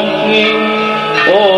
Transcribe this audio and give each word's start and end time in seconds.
Oh. 0.00 1.57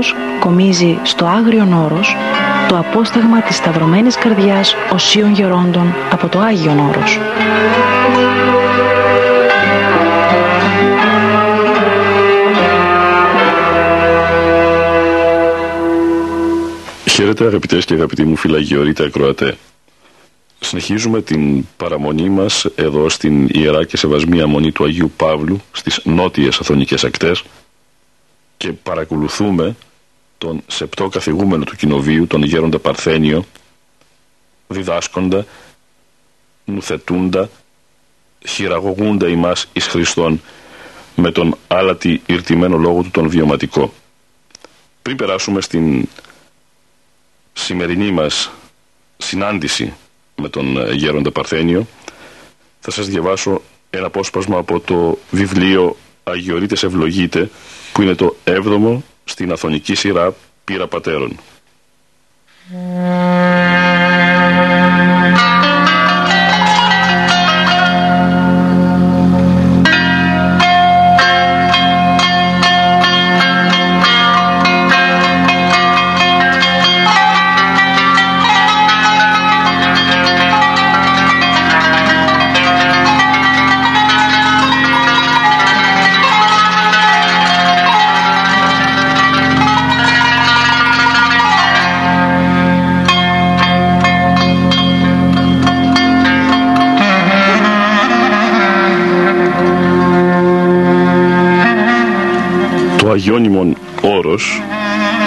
Μανώλης 0.00 0.12
Μελινός 0.12 0.14
κομίζει 0.40 0.98
στο 1.02 1.24
Άγριον 1.24 1.72
Όρος 1.72 2.16
το 2.68 2.78
απόσταγμα 2.78 3.42
της 3.42 3.56
σταυρωμένης 3.56 4.16
καρδιάς 4.16 4.74
οσίων 4.92 5.32
γερόντων 5.32 5.94
από 6.10 6.28
το 6.28 6.38
Άγιον 6.38 6.78
Όρος. 6.78 7.18
Χαίρετε 17.10 17.44
αγαπητές 17.44 17.84
και 17.84 17.94
αγαπητοί 17.94 18.24
μου 18.24 18.36
φυλαγιορείτε 18.36 19.04
ακροατέ. 19.04 19.56
Συνεχίζουμε 20.60 21.22
την 21.22 21.66
παραμονή 21.76 22.28
μας 22.28 22.66
εδώ 22.74 23.08
στην 23.08 23.48
Ιερά 23.52 23.84
και 23.84 23.96
Σεβασμία 23.96 24.46
Μονή 24.46 24.72
του 24.72 24.84
Αγίου 24.84 25.12
Παύλου 25.16 25.60
στις 25.72 26.00
νότιες 26.04 26.58
Αθωνικές 26.58 27.04
ακτές 27.04 27.42
και 28.56 28.72
παρακολουθούμε 28.72 29.76
τον 30.40 30.62
σεπτό 30.66 31.08
καθηγούμενο 31.08 31.64
του 31.64 31.76
κοινοβίου, 31.76 32.26
τον 32.26 32.42
γέροντα 32.42 32.78
Παρθένιο, 32.78 33.44
διδάσκοντα, 34.68 35.46
νουθετούντα, 36.64 37.48
χειραγωγούντα 38.46 39.28
ημάς 39.28 39.66
εις 39.72 39.86
Χριστόν 39.86 40.40
με 41.16 41.32
τον 41.32 41.56
άλατη 41.68 42.22
ηρτημένο 42.26 42.76
λόγο 42.76 43.02
του 43.02 43.10
τον 43.10 43.28
βιωματικό. 43.28 43.92
Πριν 45.02 45.16
περάσουμε 45.16 45.60
στην 45.60 46.08
σημερινή 47.52 48.10
μας 48.10 48.50
συνάντηση 49.16 49.94
με 50.36 50.48
τον 50.48 50.76
ε, 50.76 50.92
Γέροντα 50.92 51.30
Παρθένιο 51.30 51.86
θα 52.80 52.90
σας 52.90 53.06
διαβάσω 53.08 53.62
ένα 53.90 54.06
απόσπασμα 54.06 54.58
από 54.58 54.80
το 54.80 55.18
βιβλίο 55.30 55.96
Αγιορείτες 56.24 56.82
Ευλογείτε 56.82 57.50
που 57.92 58.02
είναι 58.02 58.14
το 58.14 58.36
7ο 58.44 58.98
στην 59.24 59.52
Αθωνική 59.52 59.94
σειρά 59.94 60.34
Πύρα 60.64 60.86
Πατέρων. 60.86 61.38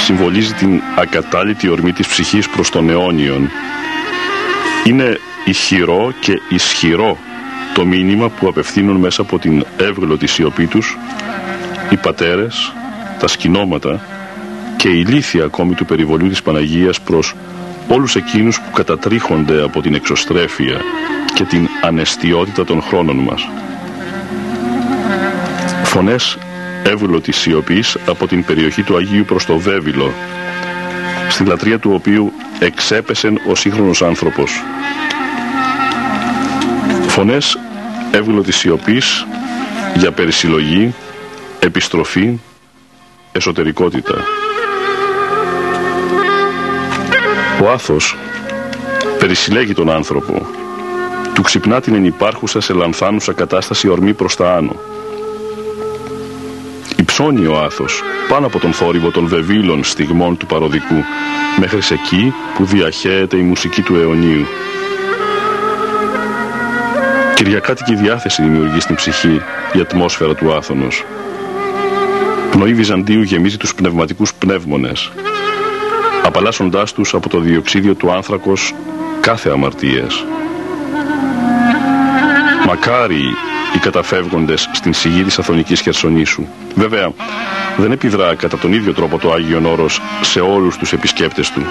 Συμβολίζει 0.03 0.53
την 0.53 0.81
ακατάλητη 0.96 1.69
ορμή 1.69 1.91
της 1.91 2.08
ψυχής 2.08 2.50
προς 2.50 2.69
τον 2.69 2.90
αιώνιον. 2.90 3.50
Είναι 4.84 5.19
ηχηρό 5.46 6.14
και 6.19 6.41
ισχυρό 6.50 7.18
το 7.74 7.86
μήνυμα 7.86 8.30
που 8.30 8.47
απευθύνουν 8.47 8.96
μέσα 8.96 9.22
από 9.22 9.40
την 9.40 9.66
εύγλωτη 9.78 10.28
σιωπή 10.28 10.66
τους 10.66 10.97
οι 11.90 11.97
πατέρες, 11.97 12.74
τα 13.19 13.28
σκηνώματα 13.28 14.02
και 14.78 14.90
η 14.90 15.06
ηλίθεια 15.08 15.44
ακόμη 15.44 15.74
του 15.74 15.86
περιβολίου 15.86 16.30
της 16.30 16.42
Παναγίας 16.42 17.02
προς 17.02 17.36
όλους 17.88 18.16
εκείνους 18.16 18.59
που 18.59 18.72
κατατρίχονται 18.72 19.63
από 19.63 19.81
την 19.81 19.94
εξωστρέφεια 19.96 20.81
και 21.34 21.44
την 21.44 21.68
ανεστιότητα 21.81 22.66
των 22.66 22.81
χρόνων 22.81 23.16
μας. 23.16 23.47
Φωνές 25.84 26.38
εύγλωτης 26.83 27.38
σιωπής 27.38 27.97
από 28.07 28.27
την 28.27 28.45
περιοχή 28.45 28.83
του 28.83 28.95
Αγίου 28.95 29.25
προς 29.25 29.45
το 29.45 29.57
Βέβυλο, 29.57 30.13
στη 31.29 31.44
λατρεία 31.44 31.79
του 31.79 31.91
οποίου 31.94 32.31
εξέπεσεν 32.59 33.39
ο 33.49 33.55
σύγχρονος 33.55 34.01
άνθρωπος. 34.01 34.63
Φωνές 37.07 37.57
εύγλωτης 38.11 38.55
σιωπής 38.55 39.25
για 39.95 40.11
περισυλλογή, 40.11 40.94
επιστροφή, 41.59 42.39
εσωτερικότητα. 43.31 44.15
Ο 47.63 47.69
άθος 47.69 48.17
περισυλλέγει 49.19 49.73
τον 49.73 49.89
άνθρωπο, 49.89 50.45
του 51.33 51.41
ξυπνά 51.41 51.81
την 51.81 51.95
ενυπάρχουσα 51.95 52.61
σε 52.61 52.73
λανθάνουσα 52.73 53.33
κατάσταση 53.33 53.88
ορμή 53.88 54.13
προς 54.13 54.35
τα 54.35 54.55
άνω. 54.55 54.75
Υψώνει 57.16 57.46
ο 57.46 57.59
άθος 57.59 58.01
πάνω 58.29 58.46
από 58.46 58.59
τον 58.59 58.74
θόρυβο 58.74 59.12
των 59.12 59.28
βεβήλων 59.28 59.84
στιγμών 59.84 60.38
του 60.38 60.46
παροδικού 60.46 61.03
μέχρι 61.59 61.81
σε 61.81 61.94
εκεί 61.94 62.34
που 62.56 62.66
διαχέεται 62.66 63.38
η 63.38 63.41
μουσική 63.41 63.81
του 63.81 63.96
αιωνίου. 63.96 64.46
Κυριακάτικη 67.36 67.95
διάθεση 67.95 68.42
δημιουργεί 68.42 68.80
στην 68.80 68.95
ψυχή 68.95 69.42
η 69.74 69.80
ατμόσφαιρα 69.80 70.36
του 70.36 70.54
άθωνος. 70.54 71.06
Πνοή 72.51 72.74
Βυζαντίου 72.74 73.21
γεμίζει 73.21 73.57
τους 73.57 73.75
πνευματικούς 73.75 74.33
πνεύμονες 74.33 75.12
απαλλάσσοντάς 76.24 76.94
τους 76.94 77.13
από 77.13 77.30
το 77.30 77.39
διοξίδιο 77.39 77.95
του 77.95 78.12
άνθρακος 78.12 78.74
κάθε 79.21 79.50
αμαρτίες. 79.50 80.25
Μακάρι 82.65 83.24
οι 83.75 83.78
καταφεύγοντες 83.78 84.70
στην 84.74 84.94
σιγή 84.94 85.24
της 85.24 85.40
Αθωνικής 85.40 85.81
Χερσονήσου. 85.81 86.46
Βέβαια, 86.75 87.12
δεν 87.78 87.92
επιδρά 87.92 88.36
κατά 88.36 88.58
τον 88.58 88.74
ίδιο 88.74 88.94
τρόπο 88.94 89.18
το 89.18 89.34
Άγιον 89.34 89.66
Όρος 89.66 90.02
σε 90.22 90.40
όλους 90.40 90.78
τους 90.78 90.94
επισκέπτες 90.94 91.52
του. 91.52 91.62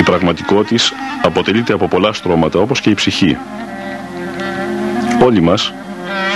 Η 0.00 0.02
πραγματικότητα 0.02 0.84
αποτελείται 1.22 1.72
από 1.72 1.88
πολλά 1.88 2.12
στρώματα 2.12 2.58
όπως 2.58 2.80
και 2.80 2.90
η 2.90 2.94
ψυχή. 2.94 3.36
Όλοι 5.22 5.40
μας, 5.40 5.72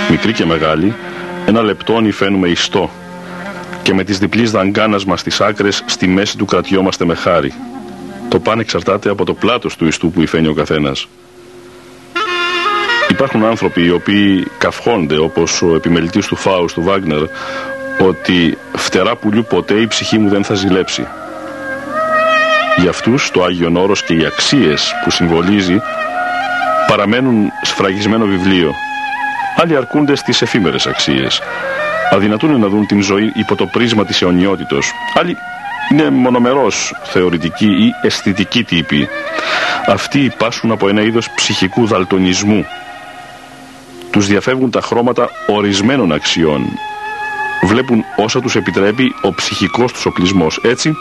μικροί 0.09 0.33
και 0.33 0.45
μεγάλοι, 0.45 0.93
ένα 1.45 1.61
λεπτόνι 1.61 2.11
φαίνουμε 2.11 2.47
ιστό 2.47 2.89
και 3.83 3.93
με 3.93 4.03
τις 4.03 4.19
διπλής 4.19 4.51
δαγκάνας 4.51 5.05
μας 5.05 5.19
στις 5.19 5.41
άκρες 5.41 5.83
στη 5.85 6.07
μέση 6.07 6.37
του 6.37 6.45
κρατιόμαστε 6.45 7.05
με 7.05 7.15
χάρη. 7.15 7.53
Το 8.29 8.39
πάνε 8.39 8.61
εξαρτάται 8.61 9.09
από 9.09 9.25
το 9.25 9.33
πλάτος 9.33 9.75
του 9.75 9.87
ιστού 9.87 10.11
που 10.11 10.21
υφαίνει 10.21 10.47
ο 10.47 10.53
καθένας. 10.53 11.07
Υπάρχουν 13.17 13.43
άνθρωποι 13.43 13.85
οι 13.85 13.89
οποίοι 13.89 14.47
καυχόνται 14.57 15.17
όπως 15.17 15.61
ο 15.61 15.75
επιμελητής 15.75 16.27
του 16.27 16.35
Φάους 16.35 16.73
του 16.73 16.81
Βάγνερ 16.81 17.21
ότι 18.07 18.57
φτερά 18.75 19.15
πουλιού 19.15 19.45
ποτέ 19.49 19.73
η 19.73 19.87
ψυχή 19.87 20.17
μου 20.17 20.29
δεν 20.29 20.43
θα 20.43 20.53
ζηλέψει. 20.53 21.07
Για 22.77 22.89
αυτούς 22.89 23.31
το 23.31 23.43
Άγιον 23.43 23.75
Όρος 23.75 24.03
και 24.03 24.13
οι 24.13 24.25
αξίες 24.25 24.93
που 25.03 25.11
συμβολίζει 25.11 25.81
παραμένουν 26.87 27.49
σφραγισμένο 27.61 28.25
βιβλίο. 28.25 28.73
Άλλοι 29.55 29.75
αρκούνται 29.75 30.15
στις 30.15 30.41
εφήμερες 30.41 30.85
αξίες. 30.85 31.41
Αδυνατούν 32.11 32.59
να 32.59 32.67
δουν 32.67 32.87
την 32.87 33.01
ζωή 33.01 33.31
υπό 33.35 33.55
το 33.55 33.65
πρίσμα 33.65 34.05
της 34.05 34.21
αιωνιότητος. 34.21 34.91
Άλλοι 35.19 35.37
είναι 35.91 36.09
μονομερός 36.09 36.93
θεωρητικοί 37.03 37.65
ή 37.65 37.93
αισθητικοί 38.01 38.63
τύποι. 38.63 39.07
Αυτοί 39.87 40.19
υπάσχουν 40.19 40.71
από 40.71 40.89
ένα 40.89 41.01
είδος 41.01 41.29
ψυχικού 41.35 41.85
δαλτονισμού. 41.85 42.65
Τους 44.11 44.27
διαφεύγουν 44.27 44.71
τα 44.71 44.81
χρώματα 44.81 45.29
ορισμένων 45.47 46.11
αξιών. 46.11 46.61
Βλέπουν 47.63 48.03
όσα 48.17 48.41
τους 48.41 48.55
επιτρέπει 48.55 49.15
ο 49.21 49.33
ψυχικός 49.33 49.91
τους 49.91 50.05
οπλισμός. 50.05 50.59
Έτσι, 50.63 50.93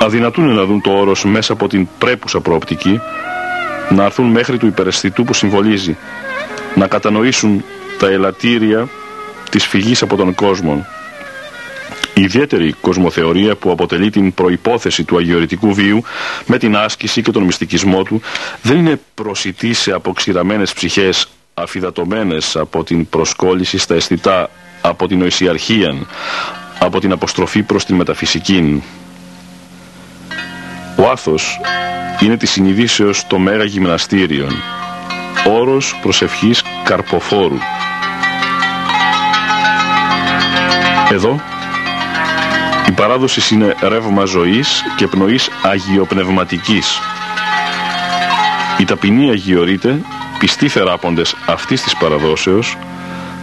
αδυνατούν 0.00 0.54
να 0.54 0.64
δουν 0.64 0.80
το 0.80 0.90
όρος 0.90 1.24
μέσα 1.24 1.52
από 1.52 1.68
την 1.68 1.88
πρέπουσα 1.98 2.40
προοπτική, 2.40 3.00
να 3.90 4.04
έρθουν 4.04 4.26
μέχρι 4.30 4.58
του 4.58 4.66
υπεραισθητού 4.66 5.24
που 5.24 5.34
συμβολίζει, 5.34 5.96
να 6.74 6.86
κατανοήσουν 6.86 7.64
τα 7.98 8.06
ελαττήρια 8.08 8.88
της 9.50 9.66
φυγής 9.66 10.02
από 10.02 10.16
τον 10.16 10.34
κόσμο. 10.34 10.86
Η 12.14 12.22
ιδιαίτερη 12.22 12.72
κοσμοθεωρία 12.80 13.56
που 13.56 13.70
αποτελεί 13.70 14.10
την 14.10 14.34
προϋπόθεση 14.34 15.04
του 15.04 15.16
αγιορητικού 15.16 15.74
βίου 15.74 16.02
με 16.46 16.58
την 16.58 16.76
άσκηση 16.76 17.22
και 17.22 17.30
τον 17.30 17.42
μυστικισμό 17.42 18.02
του 18.02 18.20
δεν 18.62 18.78
είναι 18.78 19.00
προσιτή 19.14 19.72
σε 19.72 19.92
αποξηραμένες 19.92 20.72
ψυχές 20.72 21.28
αφιδατωμένες 21.54 22.56
από 22.56 22.84
την 22.84 23.08
προσκόλληση 23.08 23.78
στα 23.78 23.94
αισθητά, 23.94 24.50
από 24.80 25.06
την 25.06 25.22
οησιαρχία, 25.22 25.94
από 26.78 27.00
την 27.00 27.12
αποστροφή 27.12 27.62
προς 27.62 27.84
την 27.84 27.96
μεταφυσική. 27.96 28.82
Ο 30.96 31.10
άθος 31.10 31.60
είναι 32.20 32.36
της 32.36 32.50
συνειδήσεως 32.50 33.26
το 33.26 33.38
μέγα 33.38 33.64
γυμναστήριον, 33.64 34.52
όρος 35.46 35.98
προσευχής 36.02 36.62
καρποφόρου. 36.84 37.58
Εδώ 41.10 41.40
η 42.88 42.92
παράδοσης 42.92 43.50
είναι 43.50 43.74
ρεύμα 43.80 44.24
ζωής 44.24 44.82
και 44.96 45.06
πνοής 45.06 45.50
αγιοπνευματικής. 45.62 47.00
Οι 48.78 48.84
ταπεινοί 48.84 49.30
αγιορείτε, 49.30 50.00
πιστοί 50.42 50.68
θεράποντες 50.68 51.36
αυτής 51.46 51.82
της 51.82 51.96
παραδόσεως, 51.96 52.76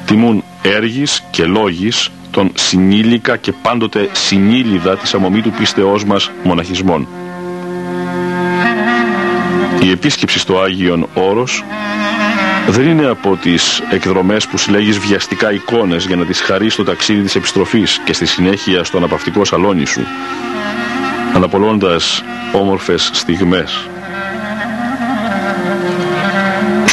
τιμούν 0.06 0.44
έργης 0.62 1.24
και 1.32 1.46
λόγης 1.46 2.12
των 2.32 2.52
συνήλικα 2.54 3.38
και 3.38 3.52
πάντοτε 3.52 4.10
συνήλιδα 4.12 4.98
της 4.98 5.14
αμομήτου 5.14 5.52
πίστεώς 5.52 6.06
μας 6.06 6.32
μοναχισμών. 6.44 7.08
Η 9.82 9.92
επίσκεψη 9.92 10.40
στο 10.40 10.60
Άγιον 10.60 11.08
Όρος 11.14 11.64
δεν 12.70 12.90
είναι 12.90 13.06
από 13.06 13.36
τις 13.36 13.82
εκδρομές 13.92 14.48
που 14.48 14.58
συλλέγεις 14.58 14.98
βιαστικά 15.00 15.52
εικόνες 15.52 16.06
για 16.06 16.16
να 16.16 16.26
τις 16.26 16.42
χαρείς 16.42 16.74
στο 16.74 16.84
ταξίδι 16.84 17.22
της 17.22 17.36
επιστροφής 17.36 18.02
και 18.06 18.14
στη 18.14 18.26
συνέχεια 18.26 18.84
στο 18.84 18.98
αναπαυτικό 18.98 19.46
σαλόνι 19.46 19.86
σου 19.86 20.02
αναπολώντας 21.36 22.24
όμορφες 22.54 23.10
στιγμές. 23.14 23.90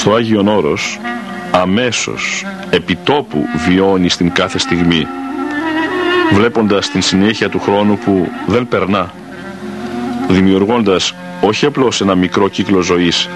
Στο 0.06 0.14
Άγιον 0.14 0.48
Όρος 0.48 0.98
αμέσως 1.50 2.44
επιτόπου 2.70 3.44
βιώνει 3.66 4.08
την 4.08 4.32
κάθε 4.32 4.58
στιγμή 4.58 5.06
βλέποντας 6.32 6.90
την 6.90 7.02
συνέχεια 7.02 7.48
του 7.48 7.60
χρόνου 7.60 7.98
που 7.98 8.28
δεν 8.46 8.68
περνά 8.68 9.12
δημιουργώντας 10.28 11.14
όχι 11.40 11.66
απλώς 11.66 12.00
ένα 12.00 12.14
μικρό 12.14 12.48
κύκλο 12.48 12.80
ζωής 12.80 13.28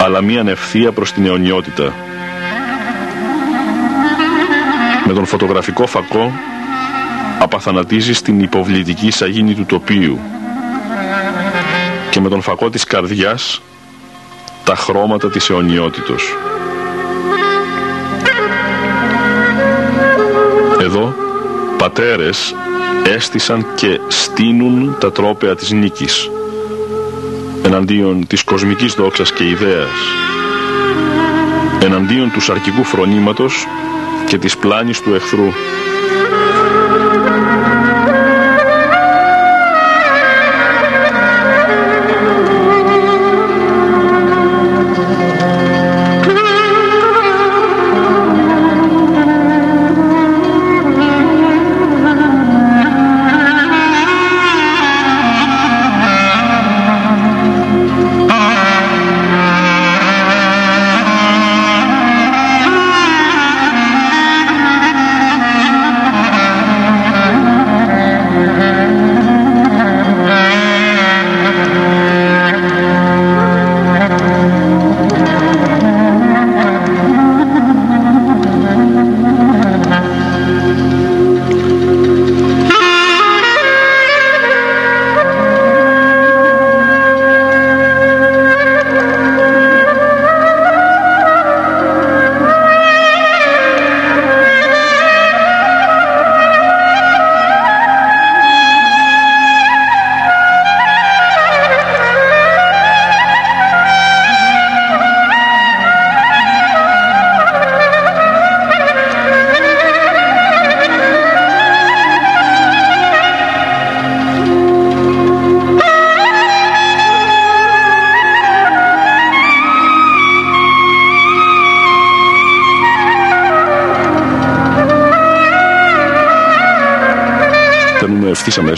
αλλά 0.00 0.22
μία 0.22 0.44
ευθεία 0.46 0.92
προς 0.92 1.12
την 1.12 1.26
αιωνιότητα. 1.26 1.94
Με 5.06 5.12
τον 5.12 5.24
φωτογραφικό 5.26 5.86
φακό 5.86 6.32
απαθανατίζεις 7.38 8.22
την 8.22 8.40
υποβλητική 8.40 9.10
σαγίνη 9.10 9.54
του 9.54 9.66
τοπίου 9.66 10.18
και 12.10 12.20
με 12.20 12.28
τον 12.28 12.40
φακό 12.42 12.70
της 12.70 12.84
καρδιάς 12.84 13.60
τα 14.64 14.74
χρώματα 14.74 15.30
της 15.30 15.50
αιωνιότητος. 15.50 16.36
Εδώ 20.80 21.14
πατέρες 21.78 22.54
έστησαν 23.04 23.66
και 23.74 24.00
στείνουν 24.08 24.96
τα 25.00 25.12
τρόπαια 25.12 25.54
της 25.54 25.70
νίκης 25.70 26.30
εναντίον 27.62 28.26
της 28.26 28.44
κοσμικής 28.44 28.94
δόξας 28.94 29.32
και 29.32 29.44
ιδέας 29.44 29.88
εναντίον 31.82 32.30
του 32.32 32.40
σαρκικού 32.40 32.84
φρονήματος 32.84 33.66
και 34.26 34.38
της 34.38 34.56
πλάνης 34.56 35.00
του 35.00 35.14
εχθρού 35.14 35.52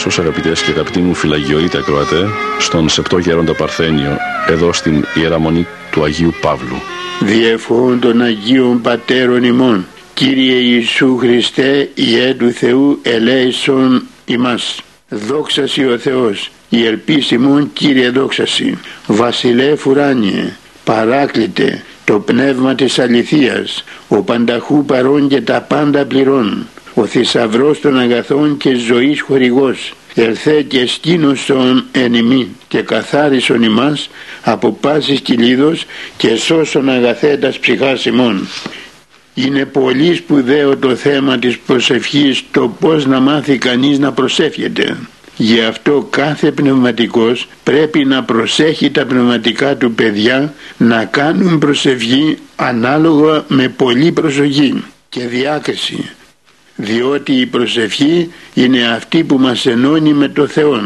ευθύ 0.06 0.20
αμέσω, 0.20 0.20
αγαπητές 0.20 0.62
και 0.62 0.70
αγαπητοί 0.70 1.00
μου 1.00 1.14
φυλαγιορείτε 1.14 1.78
ακροατέ, 1.78 2.26
στον 2.58 2.88
Σεπτό 2.88 3.18
Γέροντα 3.18 3.54
Παρθένιο, 3.54 4.16
εδώ 4.48 4.72
στην 4.72 5.04
Ιεραμονή 5.14 5.66
του 5.90 6.04
Αγίου 6.04 6.34
Παύλου. 6.40 6.76
Διεφών 7.20 8.00
των 8.00 8.20
Αγίων 8.20 8.80
Πατέρων 8.80 9.44
ημών, 9.44 9.86
Κύριε 10.14 10.54
Ιησού 10.54 11.16
Χριστέ, 11.16 11.90
Ιε 11.94 12.34
του 12.34 12.50
Θεού 12.50 12.98
ελέησον 13.02 14.02
ημάς. 14.24 14.80
Δόξασι 15.08 15.86
ο 15.86 15.98
Θεός, 15.98 16.50
η 16.68 16.86
ελπίση 16.86 17.38
μου 17.38 17.70
Κύριε 17.72 18.10
δόξασι. 18.10 18.78
Βασιλέ 19.06 19.76
Φουράνιε, 19.76 20.52
παράκλητε, 20.84 21.82
το 22.04 22.18
πνεύμα 22.18 22.74
της 22.74 22.98
αληθείας, 22.98 23.84
ο 24.08 24.22
πανταχού 24.22 24.84
παρών 24.84 25.28
και 25.28 25.40
τα 25.40 25.60
πάντα 25.60 26.04
πληρών 26.04 26.66
ο 26.94 27.06
θησαυρός 27.06 27.80
των 27.80 27.98
αγαθών 27.98 28.56
και 28.56 28.74
ζωής 28.74 29.20
χορηγός, 29.20 29.92
ελθέ 30.14 30.62
και 30.62 30.86
σκήνωσον 30.86 31.84
εν 31.92 32.14
ημί 32.14 32.48
και 32.68 32.82
καθάρισον 32.82 33.62
ημάς 33.62 34.10
από 34.42 34.72
πάσης 34.72 35.20
κυλίδος 35.20 35.84
και 36.16 36.36
σώσον 36.36 36.88
αγαθέντας 36.88 37.58
ψυχάς 37.58 38.04
ημών. 38.04 38.48
Είναι 39.34 39.64
πολύ 39.64 40.14
σπουδαίο 40.14 40.76
το 40.76 40.94
θέμα 40.94 41.38
της 41.38 41.58
προσευχής 41.58 42.42
το 42.50 42.68
πώς 42.80 43.06
να 43.06 43.20
μάθει 43.20 43.58
κανείς 43.58 43.98
να 43.98 44.12
προσεύχεται. 44.12 44.96
Γι' 45.36 45.60
αυτό 45.60 46.06
κάθε 46.10 46.50
πνευματικός 46.50 47.48
πρέπει 47.62 48.04
να 48.04 48.24
προσέχει 48.24 48.90
τα 48.90 49.06
πνευματικά 49.06 49.76
του 49.76 49.92
παιδιά 49.92 50.54
να 50.76 51.04
κάνουν 51.04 51.58
προσευχή 51.58 52.38
ανάλογα 52.56 53.44
με 53.48 53.68
πολύ 53.68 54.12
προσοχή 54.12 54.84
και 55.08 55.26
διάκριση 55.26 56.10
διότι 56.82 57.32
η 57.32 57.46
προσευχή 57.46 58.32
είναι 58.54 58.86
αυτή 58.86 59.24
που 59.24 59.38
μας 59.38 59.66
ενώνει 59.66 60.12
με 60.12 60.28
το 60.28 60.46
Θεό. 60.46 60.80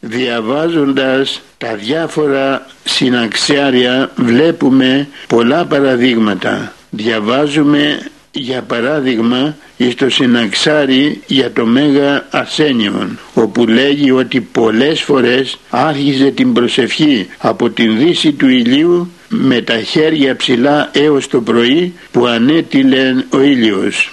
Διαβάζοντας 0.00 1.40
τα 1.58 1.74
διάφορα 1.74 2.66
συναξιάρια 2.84 4.10
βλέπουμε 4.16 5.08
πολλά 5.28 5.64
παραδείγματα. 5.66 6.72
Διαβάζουμε 6.90 8.00
για 8.32 8.62
παράδειγμα 8.62 9.56
στο 9.90 10.10
συναξάρι 10.10 11.20
για 11.26 11.52
το 11.52 11.66
Μέγα 11.66 12.26
Αρσένιον 12.30 13.18
όπου 13.34 13.66
λέγει 13.66 14.10
ότι 14.10 14.40
πολλές 14.40 15.00
φορές 15.00 15.58
άρχιζε 15.70 16.30
την 16.30 16.52
προσευχή 16.52 17.28
από 17.38 17.70
την 17.70 17.98
δύση 17.98 18.32
του 18.32 18.48
ηλίου 18.48 19.10
με 19.28 19.60
τα 19.60 19.80
χέρια 19.80 20.36
ψηλά 20.36 20.90
έως 20.92 21.28
το 21.28 21.40
πρωί 21.40 21.94
που 22.10 22.26
ανέτειλε 22.26 23.14
ο 23.30 23.40
ήλιος. 23.40 24.10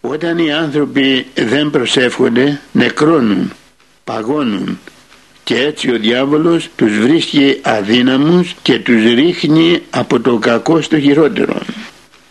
Όταν 0.00 0.38
οι 0.38 0.52
άνθρωποι 0.52 1.26
δεν 1.34 1.70
προσεύχονται 1.70 2.60
νεκρώνουν, 2.72 3.52
παγώνουν 4.04 4.78
και 5.44 5.56
έτσι 5.56 5.90
ο 5.90 5.98
διάβολος 5.98 6.68
τους 6.76 6.98
βρίσκει 6.98 7.58
αδύναμους 7.62 8.54
και 8.62 8.78
τους 8.78 9.02
ρίχνει 9.14 9.82
από 9.90 10.20
το 10.20 10.36
κακό 10.38 10.80
στο 10.80 11.00
χειρότερο. 11.00 11.56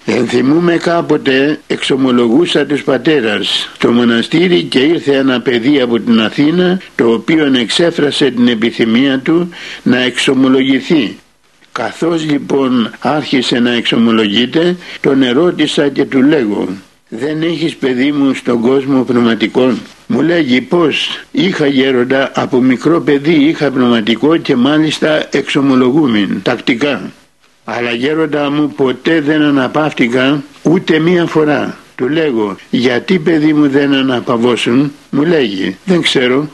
Ενθυμούμε 0.06 0.78
κάποτε 0.78 1.60
εξομολογούσα 1.68 2.66
τους 2.66 2.84
πατέρας 2.84 3.70
στο 3.76 3.92
μοναστήρι 3.92 4.64
και 4.64 4.80
ήρθε 4.80 5.16
ένα 5.16 5.42
παιδί 5.42 5.82
από 5.82 6.00
την 6.00 6.22
Αθήνα 6.22 6.82
το 6.96 7.12
οποίο 7.12 7.54
εξέφρασε 7.56 8.32
την 8.32 8.48
επιθυμία 8.48 9.20
του 9.20 9.50
να 9.84 9.98
εξομολογηθεί. 9.98 11.18
Καθώς 11.72 12.26
λοιπόν 12.26 12.92
άρχισε 13.00 13.60
να 13.60 13.72
εξομολογείται 13.72 14.76
τον 15.02 15.22
ερώτησα 15.22 15.90
και 15.90 16.06
του 16.06 16.22
λέγω 16.22 16.68
δεν 17.10 17.42
έχεις 17.42 17.76
παιδί 17.76 18.12
μου 18.12 18.34
στον 18.34 18.62
κόσμο 18.62 19.04
πνευματικών. 19.04 19.80
Μου 20.08 20.22
λέγει 20.22 20.62
πως 20.62 21.24
είχα 21.32 21.68
γέροντα 21.68 22.32
από 22.36 22.62
μικρό 22.62 23.02
παιδί 23.02 23.34
είχα 23.34 23.72
πνευματικό 23.72 24.38
και 24.38 24.56
μάλιστα 24.56 25.28
εξομολογούμεν 25.32 26.40
τακτικά 26.44 27.12
αλλά 27.64 27.92
γέροντα 27.92 28.50
μου 28.52 28.70
ποτέ 28.70 29.22
δεν 29.22 29.42
αναπαύτηκα 29.42 30.44
ούτε 30.64 31.00
μία 31.00 31.26
φορά. 31.26 31.78
Του 31.96 32.10
λέγω 32.10 32.56
γιατί 32.70 33.20
παιδί 33.20 33.54
μου 33.54 33.70
δεν 33.70 33.94
αναπαυώσουν 33.94 34.92
μου 35.10 35.24
λέγει 35.24 35.78
δεν 35.86 36.02
ξέρω 36.02 36.50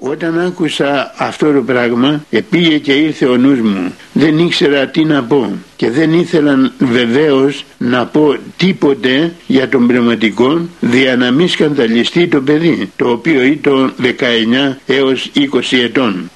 όταν 0.00 0.40
άκουσα 0.40 1.14
αυτό 1.16 1.52
το 1.52 1.62
πράγμα 1.62 2.24
επήγε 2.30 2.78
και 2.78 2.92
ήρθε 2.92 3.26
ο 3.26 3.36
νους 3.36 3.60
μου. 3.60 3.92
Δεν 4.12 4.38
ήξερα 4.38 4.86
τι 4.86 5.04
να 5.04 5.22
πω 5.22 5.52
και 5.76 5.90
δεν 5.90 6.12
ήθελα 6.12 6.72
βεβαίως 6.78 7.64
να 7.78 8.06
πω 8.06 8.36
τίποτε 8.56 9.32
για 9.46 9.68
τον 9.68 9.86
πνευματικό 9.86 10.60
δια 10.80 11.16
να 11.16 11.30
μην 11.30 11.48
σκανδαλιστεί 11.48 12.28
το 12.28 12.40
παιδί 12.40 12.90
το 12.96 13.10
οποίο 13.10 13.42
ήταν 13.42 13.94
19 14.02 14.76
έως 14.86 15.30
20 15.34 15.42
ετών. 15.70 16.30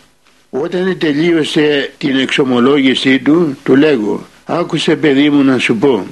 Όταν 0.51 0.99
τελείωσε 0.99 1.93
την 1.99 2.17
εξομολόγησή 2.17 3.19
του 3.19 3.57
του 3.65 3.77
λέγω 3.77 4.27
άκουσε 4.45 4.97
παιδί 4.97 5.31
μου 5.31 5.43
να 5.43 5.59
σου 5.59 5.77
πω 5.77 6.07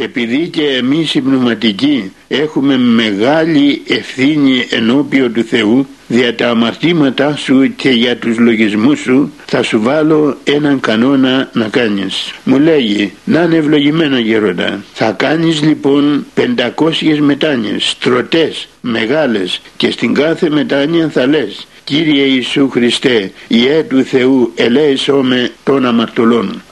επειδή 0.00 0.48
και 0.48 0.62
εμείς 0.62 1.14
οι 1.14 1.20
πνευματικοί 1.20 2.12
έχουμε 2.28 2.78
μεγάλη 2.78 3.82
ευθύνη 3.86 4.66
ενώπιο 4.70 5.30
του 5.30 5.42
Θεού 5.42 5.86
δια 6.06 6.34
τα 6.34 6.48
αμαρτήματά 6.48 7.36
σου 7.36 7.74
και 7.76 7.90
για 7.90 8.16
τους 8.16 8.38
λογισμούς 8.38 9.00
σου 9.00 9.32
θα 9.46 9.62
σου 9.62 9.80
βάλω 9.82 10.36
έναν 10.44 10.80
κανόνα 10.80 11.50
να 11.52 11.68
κάνεις. 11.68 12.32
Μου 12.44 12.58
λέγει 12.58 13.12
να 13.24 13.42
είναι 13.42 13.56
ευλογημένο 13.56 14.18
γέροντα. 14.18 14.84
Θα 14.92 15.12
κάνεις 15.12 15.62
λοιπόν 15.62 16.26
500 16.36 17.18
μετάνιες, 17.18 17.96
τροτές, 18.00 18.68
μεγάλες 18.80 19.60
και 19.76 19.90
στην 19.90 20.14
κάθε 20.14 20.50
μετάνια 20.50 21.08
θα 21.08 21.26
λες 21.26 21.66
Κύριε 21.84 22.22
Ιησού 22.22 22.68
Χριστέ, 22.68 23.32
Ιε 23.48 23.82
του 23.82 24.02
Θεού 24.02 24.52
ελέησό 24.54 25.24
των 25.64 25.86
αμαρτωλών 25.86 26.62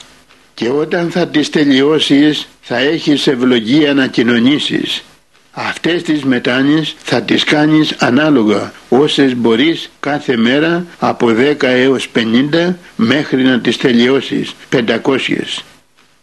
και 0.57 0.69
όταν 0.69 1.11
θα 1.11 1.29
τις 1.29 1.51
τελειώσεις 1.51 2.49
θα 2.61 2.79
έχεις 2.79 3.27
ευλογία 3.27 3.95
να 3.95 4.07
κοινωνήσεις. 4.07 5.05
Αυτές 5.53 6.03
τις 6.03 6.25
μετάνοιες 6.25 6.95
θα 7.03 7.23
τις 7.23 7.45
κάνεις 7.45 7.95
ανάλογα 7.99 8.73
όσες 8.89 9.35
μπορείς 9.35 9.91
κάθε 10.01 10.37
μέρα 10.37 10.87
από 10.99 11.27
10 11.27 11.63
έως 11.63 12.09
50 12.15 12.75
μέχρι 12.97 13.43
να 13.43 13.61
τις 13.61 13.77
τελειώσεις 13.77 14.55
500. 14.69 15.65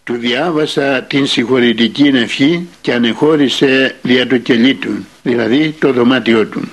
Του 0.04 0.14
διάβασα 0.14 1.02
την 1.02 1.28
συγχωρητική 1.28 2.12
ευχή 2.14 2.68
και 2.82 2.94
ανεχώρησε 2.94 3.96
δια 4.02 4.28
το 4.28 4.38
κελί 4.38 4.74
του, 4.74 5.06
δηλαδή 5.24 5.76
το 5.80 5.94
δωμάτιό 5.94 6.46
του. 6.46 6.72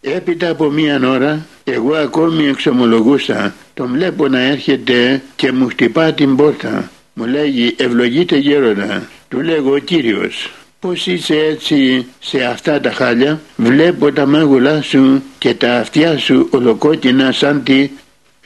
Έπειτα 0.00 0.50
από 0.50 0.70
μία 0.70 1.00
ώρα 1.08 1.46
εγώ 1.64 1.94
ακόμη 1.94 2.46
εξομολογούσα, 2.46 3.54
τον 3.74 3.88
βλέπω 3.92 4.28
να 4.28 4.40
έρχεται 4.40 5.22
και 5.36 5.52
μου 5.52 5.68
χτυπά 5.68 6.12
την 6.12 6.36
πόρτα 6.36 6.90
μου 7.18 7.26
λέγει 7.26 7.74
ευλογείτε 7.78 8.36
γέροντα. 8.36 9.08
Του 9.28 9.40
λέγω 9.40 9.72
ο 9.72 9.78
Κύριος. 9.78 10.50
Πως 10.80 11.06
είσαι 11.06 11.36
έτσι 11.36 12.06
σε 12.18 12.44
αυτά 12.44 12.80
τα 12.80 12.92
χάλια; 12.92 13.40
Βλέπω 13.56 14.12
τα 14.12 14.26
μάγουλά 14.26 14.82
σου 14.82 15.22
και 15.38 15.54
τα 15.54 15.78
αυτιά 15.78 16.18
σου 16.18 16.48
ολοκόκκινα 16.50 17.32
σαν 17.32 17.62
τη 17.62 17.90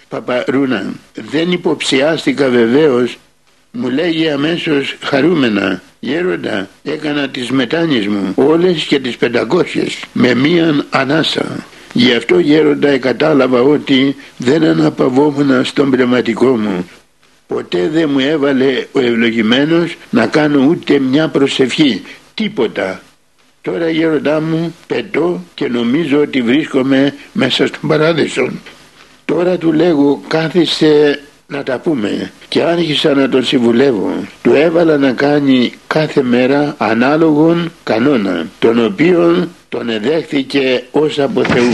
παπαρούνα. 0.08 0.92
Δεν 1.14 1.52
υποψιάστηκα 1.52 2.48
βεβαίως. 2.48 3.18
Μου 3.70 3.88
λέγει 3.88 4.30
αμέσως 4.30 4.96
χαρούμενα. 5.02 5.82
Γέροντα 6.00 6.68
έκανα 6.82 7.28
τις 7.28 7.50
μετάνοιες 7.50 8.06
μου 8.06 8.32
όλες 8.34 8.84
και 8.84 8.98
τις 8.98 9.16
πεντακόσιες 9.16 10.04
με 10.12 10.34
μίαν 10.34 10.86
ανάσα. 10.90 11.66
Γι' 11.92 12.14
αυτό 12.14 12.38
γέροντα 12.38 12.98
κατάλαβα 12.98 13.60
ότι 13.60 14.16
δεν 14.36 14.64
αναπαυόμουν 14.64 15.64
στον 15.64 15.90
πνευματικό 15.90 16.56
μου 16.56 16.88
Ποτέ 17.54 17.88
δεν 17.88 18.10
μου 18.12 18.18
έβαλε 18.18 18.86
ο 18.92 19.00
ευλογημένος 19.00 19.96
να 20.10 20.26
κάνω 20.26 20.66
ούτε 20.68 20.98
μια 20.98 21.28
προσευχή. 21.28 22.02
Τίποτα. 22.34 23.02
Τώρα 23.62 23.90
γέροντά 23.90 24.40
μου 24.40 24.74
πετώ 24.86 25.42
και 25.54 25.68
νομίζω 25.68 26.20
ότι 26.20 26.42
βρίσκομαι 26.42 27.14
μέσα 27.32 27.66
στον 27.66 27.88
παράδεισο. 27.88 28.50
Τώρα 29.24 29.58
του 29.58 29.72
λέγω 29.72 30.22
κάθισε 30.28 31.20
να 31.46 31.62
τα 31.62 31.78
πούμε 31.78 32.32
και 32.48 32.62
άρχισα 32.62 33.14
να 33.14 33.28
τον 33.28 33.44
συμβουλεύω. 33.44 34.12
Του 34.42 34.52
έβαλα 34.52 34.96
να 34.96 35.12
κάνει 35.12 35.72
κάθε 35.86 36.22
μέρα 36.22 36.74
ανάλογον 36.78 37.72
κανόνα 37.82 38.46
τον 38.58 38.84
οποίον 38.84 39.48
τον 39.68 39.88
εδέχθηκε 39.88 40.84
ως 40.90 41.18
από 41.18 41.44
Θεού. 41.44 41.72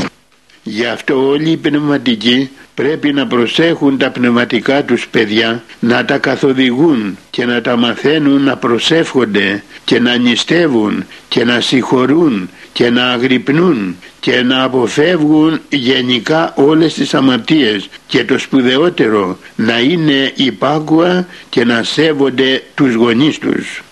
Γι' 0.69 0.87
αυτό 0.87 1.29
όλοι 1.29 1.51
οι 1.51 1.57
πνευματικοί 1.57 2.51
πρέπει 2.75 3.13
να 3.13 3.27
προσέχουν 3.27 3.99
τα 3.99 4.11
πνευματικά 4.11 4.85
τους 4.85 5.09
παιδιά, 5.09 5.63
να 5.81 6.05
τα 6.05 6.19
καθοδηγούν 6.19 7.19
και 7.31 7.45
να 7.45 7.61
τα 7.61 7.77
μαθαίνουν 7.77 8.43
να 8.43 8.57
προσεύχονται 8.57 9.63
και 9.85 10.01
να 10.01 10.17
νηστεύουν 10.17 11.05
και 11.29 11.45
να 11.45 11.61
συγχωρούν 11.61 12.51
και 12.73 12.91
να 12.91 13.07
αγρυπνούν 13.07 13.97
και 14.21 14.43
να 14.43 14.63
αποφεύγουν 14.63 15.61
γενικά 15.69 16.53
όλες 16.57 16.95
τις 16.95 17.15
αμαρτίες 17.15 17.89
και 18.07 18.25
το 18.25 18.39
σπουδαιότερο 18.39 19.39
να 19.57 19.81
είναι 19.81 20.33
υπάκουα 20.35 21.27
και 21.49 21.65
να 21.65 21.83
σέβονται 21.83 22.63
τους 22.75 22.95
γονείς 22.95 23.39
τους. 23.39 23.83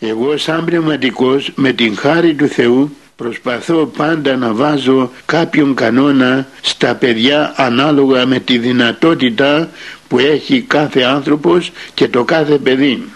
Εγώ 0.00 0.36
σαν 0.36 0.64
πνευματικός 0.64 1.52
με 1.54 1.72
την 1.72 1.96
χάρη 1.96 2.34
του 2.34 2.46
Θεού 2.48 2.96
Προσπαθώ 3.16 3.86
πάντα 3.96 4.36
να 4.36 4.52
βάζω 4.52 5.10
κάποιον 5.26 5.74
κανόνα 5.74 6.48
στα 6.60 6.94
παιδιά 6.94 7.52
ανάλογα 7.56 8.26
με 8.26 8.38
τη 8.38 8.58
δυνατότητα 8.58 9.68
που 10.08 10.18
έχει 10.18 10.60
κάθε 10.60 11.02
άνθρωπος 11.02 11.72
και 11.94 12.08
το 12.08 12.24
κάθε 12.24 12.58
παιδί. 12.58 13.08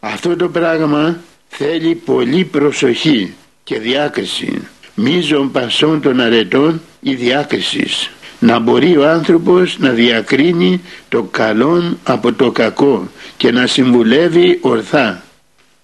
Αυτό 0.00 0.36
το 0.36 0.48
πράγμα 0.48 1.20
θέλει 1.48 1.94
πολύ 1.94 2.44
προσοχή 2.44 3.34
και 3.64 3.78
διάκριση. 3.78 4.68
Μίζων 4.94 5.50
πασών 5.50 6.00
των 6.00 6.20
αρετών 6.20 6.80
η 7.00 7.14
διάκριση. 7.14 7.86
Να 8.38 8.58
μπορεί 8.58 8.96
ο 8.96 9.08
άνθρωπος 9.08 9.78
να 9.78 9.90
διακρίνει 9.90 10.80
το 11.08 11.22
καλό 11.22 11.96
από 12.04 12.32
το 12.32 12.50
κακό 12.50 13.08
και 13.36 13.52
να 13.52 13.66
συμβουλεύει 13.66 14.58
ορθά. 14.60 15.23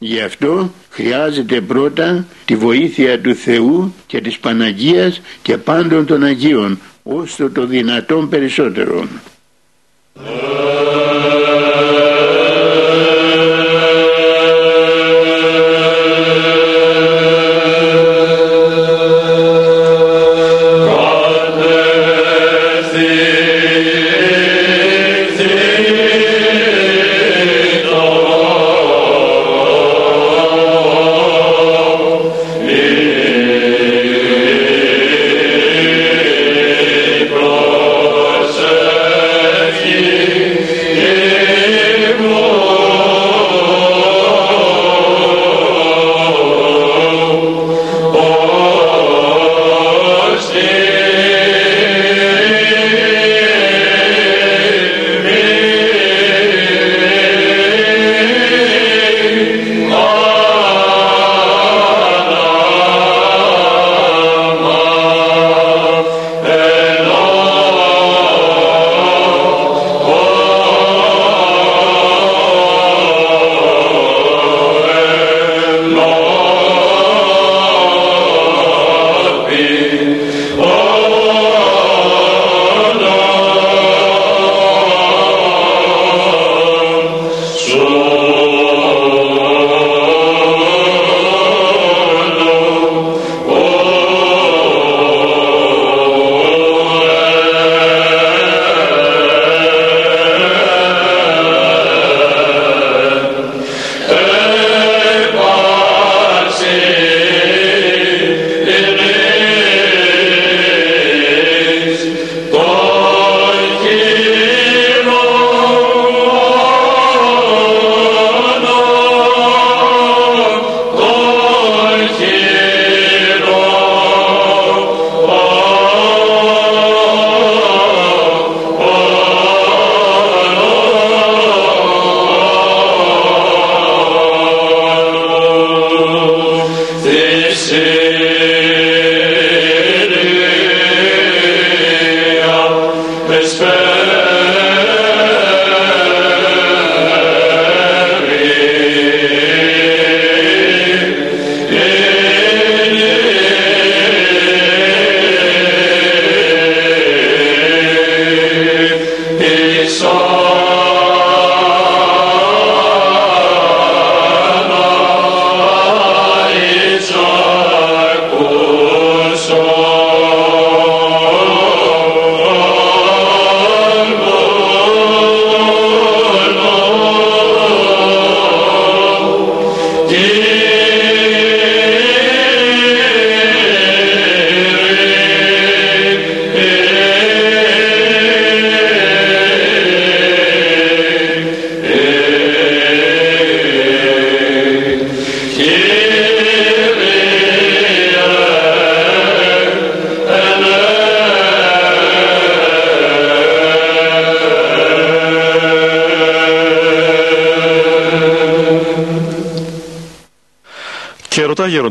Γι' 0.02 0.21
αυτό 0.21 0.73
χρειάζεται 0.90 1.61
πρώτα 1.61 2.26
τη 2.45 2.57
βοήθεια 2.57 3.21
του 3.21 3.35
Θεού 3.35 3.95
και 4.07 4.21
της 4.21 4.38
Παναγίας 4.38 5.21
και 5.42 5.57
πάντων 5.57 6.07
των 6.07 6.23
Αγίων 6.23 6.78
όσο 7.02 7.50
το 7.50 7.66
δυνατόν 7.66 8.28
περισσότερο. 8.28 9.09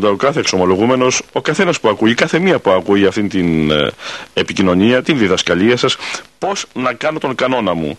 Ο 0.08 0.16
κάθε 0.16 0.40
εξομολογούμενος, 0.40 1.22
ο 1.32 1.42
καθένας 1.42 1.80
που 1.80 1.90
ακούει, 1.90 2.14
κάθε 2.14 2.40
μία 2.40 2.60
που 2.60 2.72
ακούει 2.72 3.06
αυτή 3.06 3.28
την 3.28 3.72
ε, 3.72 3.92
επικοινωνία, 4.34 5.02
την 5.04 5.18
διδασκαλία 5.18 5.78
σας, 5.78 5.98
πώς 6.40 6.66
να 6.74 6.94
κάνω 6.94 7.20
τον 7.20 7.36
κανόνα 7.36 7.74
μου. 7.74 7.98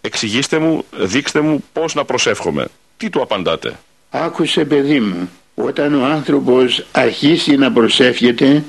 Εξηγήστε 0.00 0.58
μου, 0.58 0.84
δείξτε 0.96 1.40
μου 1.40 1.64
πώς 1.72 1.94
να 1.94 2.04
προσεύχομαι. 2.04 2.66
Τι 2.96 3.10
του 3.10 3.22
απαντάτε; 3.22 3.78
Άκουσε 4.10 4.64
παιδί 4.64 5.00
μου, 5.00 5.28
όταν 5.54 5.94
ο 5.94 6.04
άνθρωπος 6.04 6.86
αρχίσει 6.92 7.56
να 7.56 7.72
προσεύχεται 7.72 8.64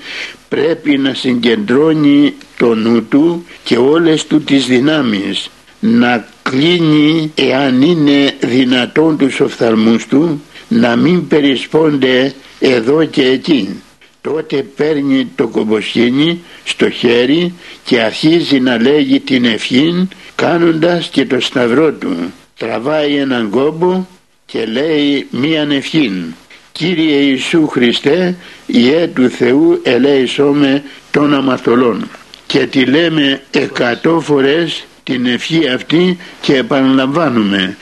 πρέπει 0.50 0.98
να 0.98 1.14
συγκεντρώνει 1.14 2.34
το 2.58 2.76
νου 2.76 3.04
του 3.04 3.46
και 3.64 3.78
όλες 3.78 4.26
του 4.26 4.44
τις 4.44 4.66
δυνάμεις 4.66 5.50
να 5.80 6.28
κλείνει 6.42 7.32
εάν 7.36 7.82
είναι 7.82 8.36
δυνατόν 8.40 9.18
τους 9.18 9.40
οφθαλμούς 9.40 10.08
του 10.08 10.42
να 10.70 10.96
μην 10.96 11.28
περισπώνται 11.28 12.34
εδώ 12.60 13.06
και 13.06 13.26
εκεί. 13.26 13.82
Τότε 14.22 14.64
παίρνει 14.76 15.28
το 15.36 15.48
κομποσχήνι 15.48 16.42
στο 16.64 16.90
χέρι 16.90 17.54
και 17.84 18.02
αρχίζει 18.02 18.60
να 18.60 18.82
λέγει 18.82 19.20
την 19.20 19.46
ευχή 19.46 20.08
κάνοντας 20.36 21.08
και 21.08 21.26
το 21.26 21.40
σταυρό 21.40 21.92
του. 21.92 22.16
Τραβάει 22.58 23.16
έναν 23.16 23.50
κόμπο 23.50 24.06
και 24.46 24.66
λέει 24.66 25.28
μίαν 25.32 25.72
ευχή. 25.72 26.34
Κύριε 26.72 27.16
Ιησού 27.16 27.68
Χριστέ, 27.68 28.36
Ιε 28.66 29.08
του 29.08 29.30
Θεού 29.30 29.82
ελέησόμε 29.84 30.84
των 31.12 31.34
αμαρτωλών. 31.34 32.10
Και 32.46 32.66
τη 32.66 32.86
λέμε 32.86 33.42
εκατό 33.52 34.20
φορές 34.20 34.86
την 35.04 35.26
ευχή 35.26 35.68
αυτή 35.68 36.18
και 36.42 36.56
επαναλαμβάνουμε 36.56 37.78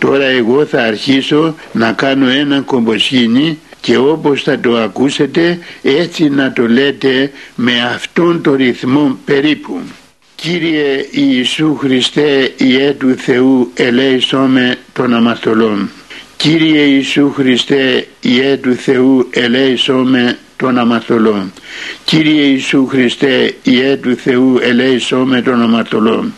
Τώρα 0.00 0.24
εγώ 0.24 0.64
θα 0.64 0.82
αρχίσω 0.82 1.54
να 1.72 1.92
κάνω 1.92 2.28
ένα 2.28 2.60
κομποσχήνι 2.60 3.58
και 3.80 3.96
όπως 3.96 4.42
θα 4.42 4.58
το 4.58 4.76
ακούσετε 4.76 5.58
έτσι 5.82 6.28
να 6.28 6.52
το 6.52 6.68
λέτε 6.68 7.30
με 7.54 7.72
αυτόν 7.94 8.42
τον 8.42 8.54
ρυθμό 8.54 9.18
περίπου. 9.24 9.80
Κύριε 10.34 11.06
Ιησού 11.10 11.76
Χριστέ 11.76 12.52
Ιε 12.56 12.92
του 12.92 13.14
Θεού 13.16 13.70
ελέησόμε 13.74 14.76
των 14.92 15.14
αμαρτωλών. 15.14 15.90
Κύριε 16.36 16.82
Ιησού 16.82 17.32
Χριστέ 17.32 18.06
Ιε 18.20 18.56
του 18.56 18.74
Θεού 18.74 19.28
ελέησόμε 19.30 20.38
των 20.60 20.78
αμαρτωλών. 20.78 21.52
Κύριε 22.04 22.42
Ιησού 22.42 22.86
Χριστέ, 22.86 23.54
Ιε 23.62 23.96
του 23.96 24.14
Θεού, 24.16 24.58
ελέησόμε 24.62 25.42
των 25.42 25.62
αμαρτωλών. 25.62 26.32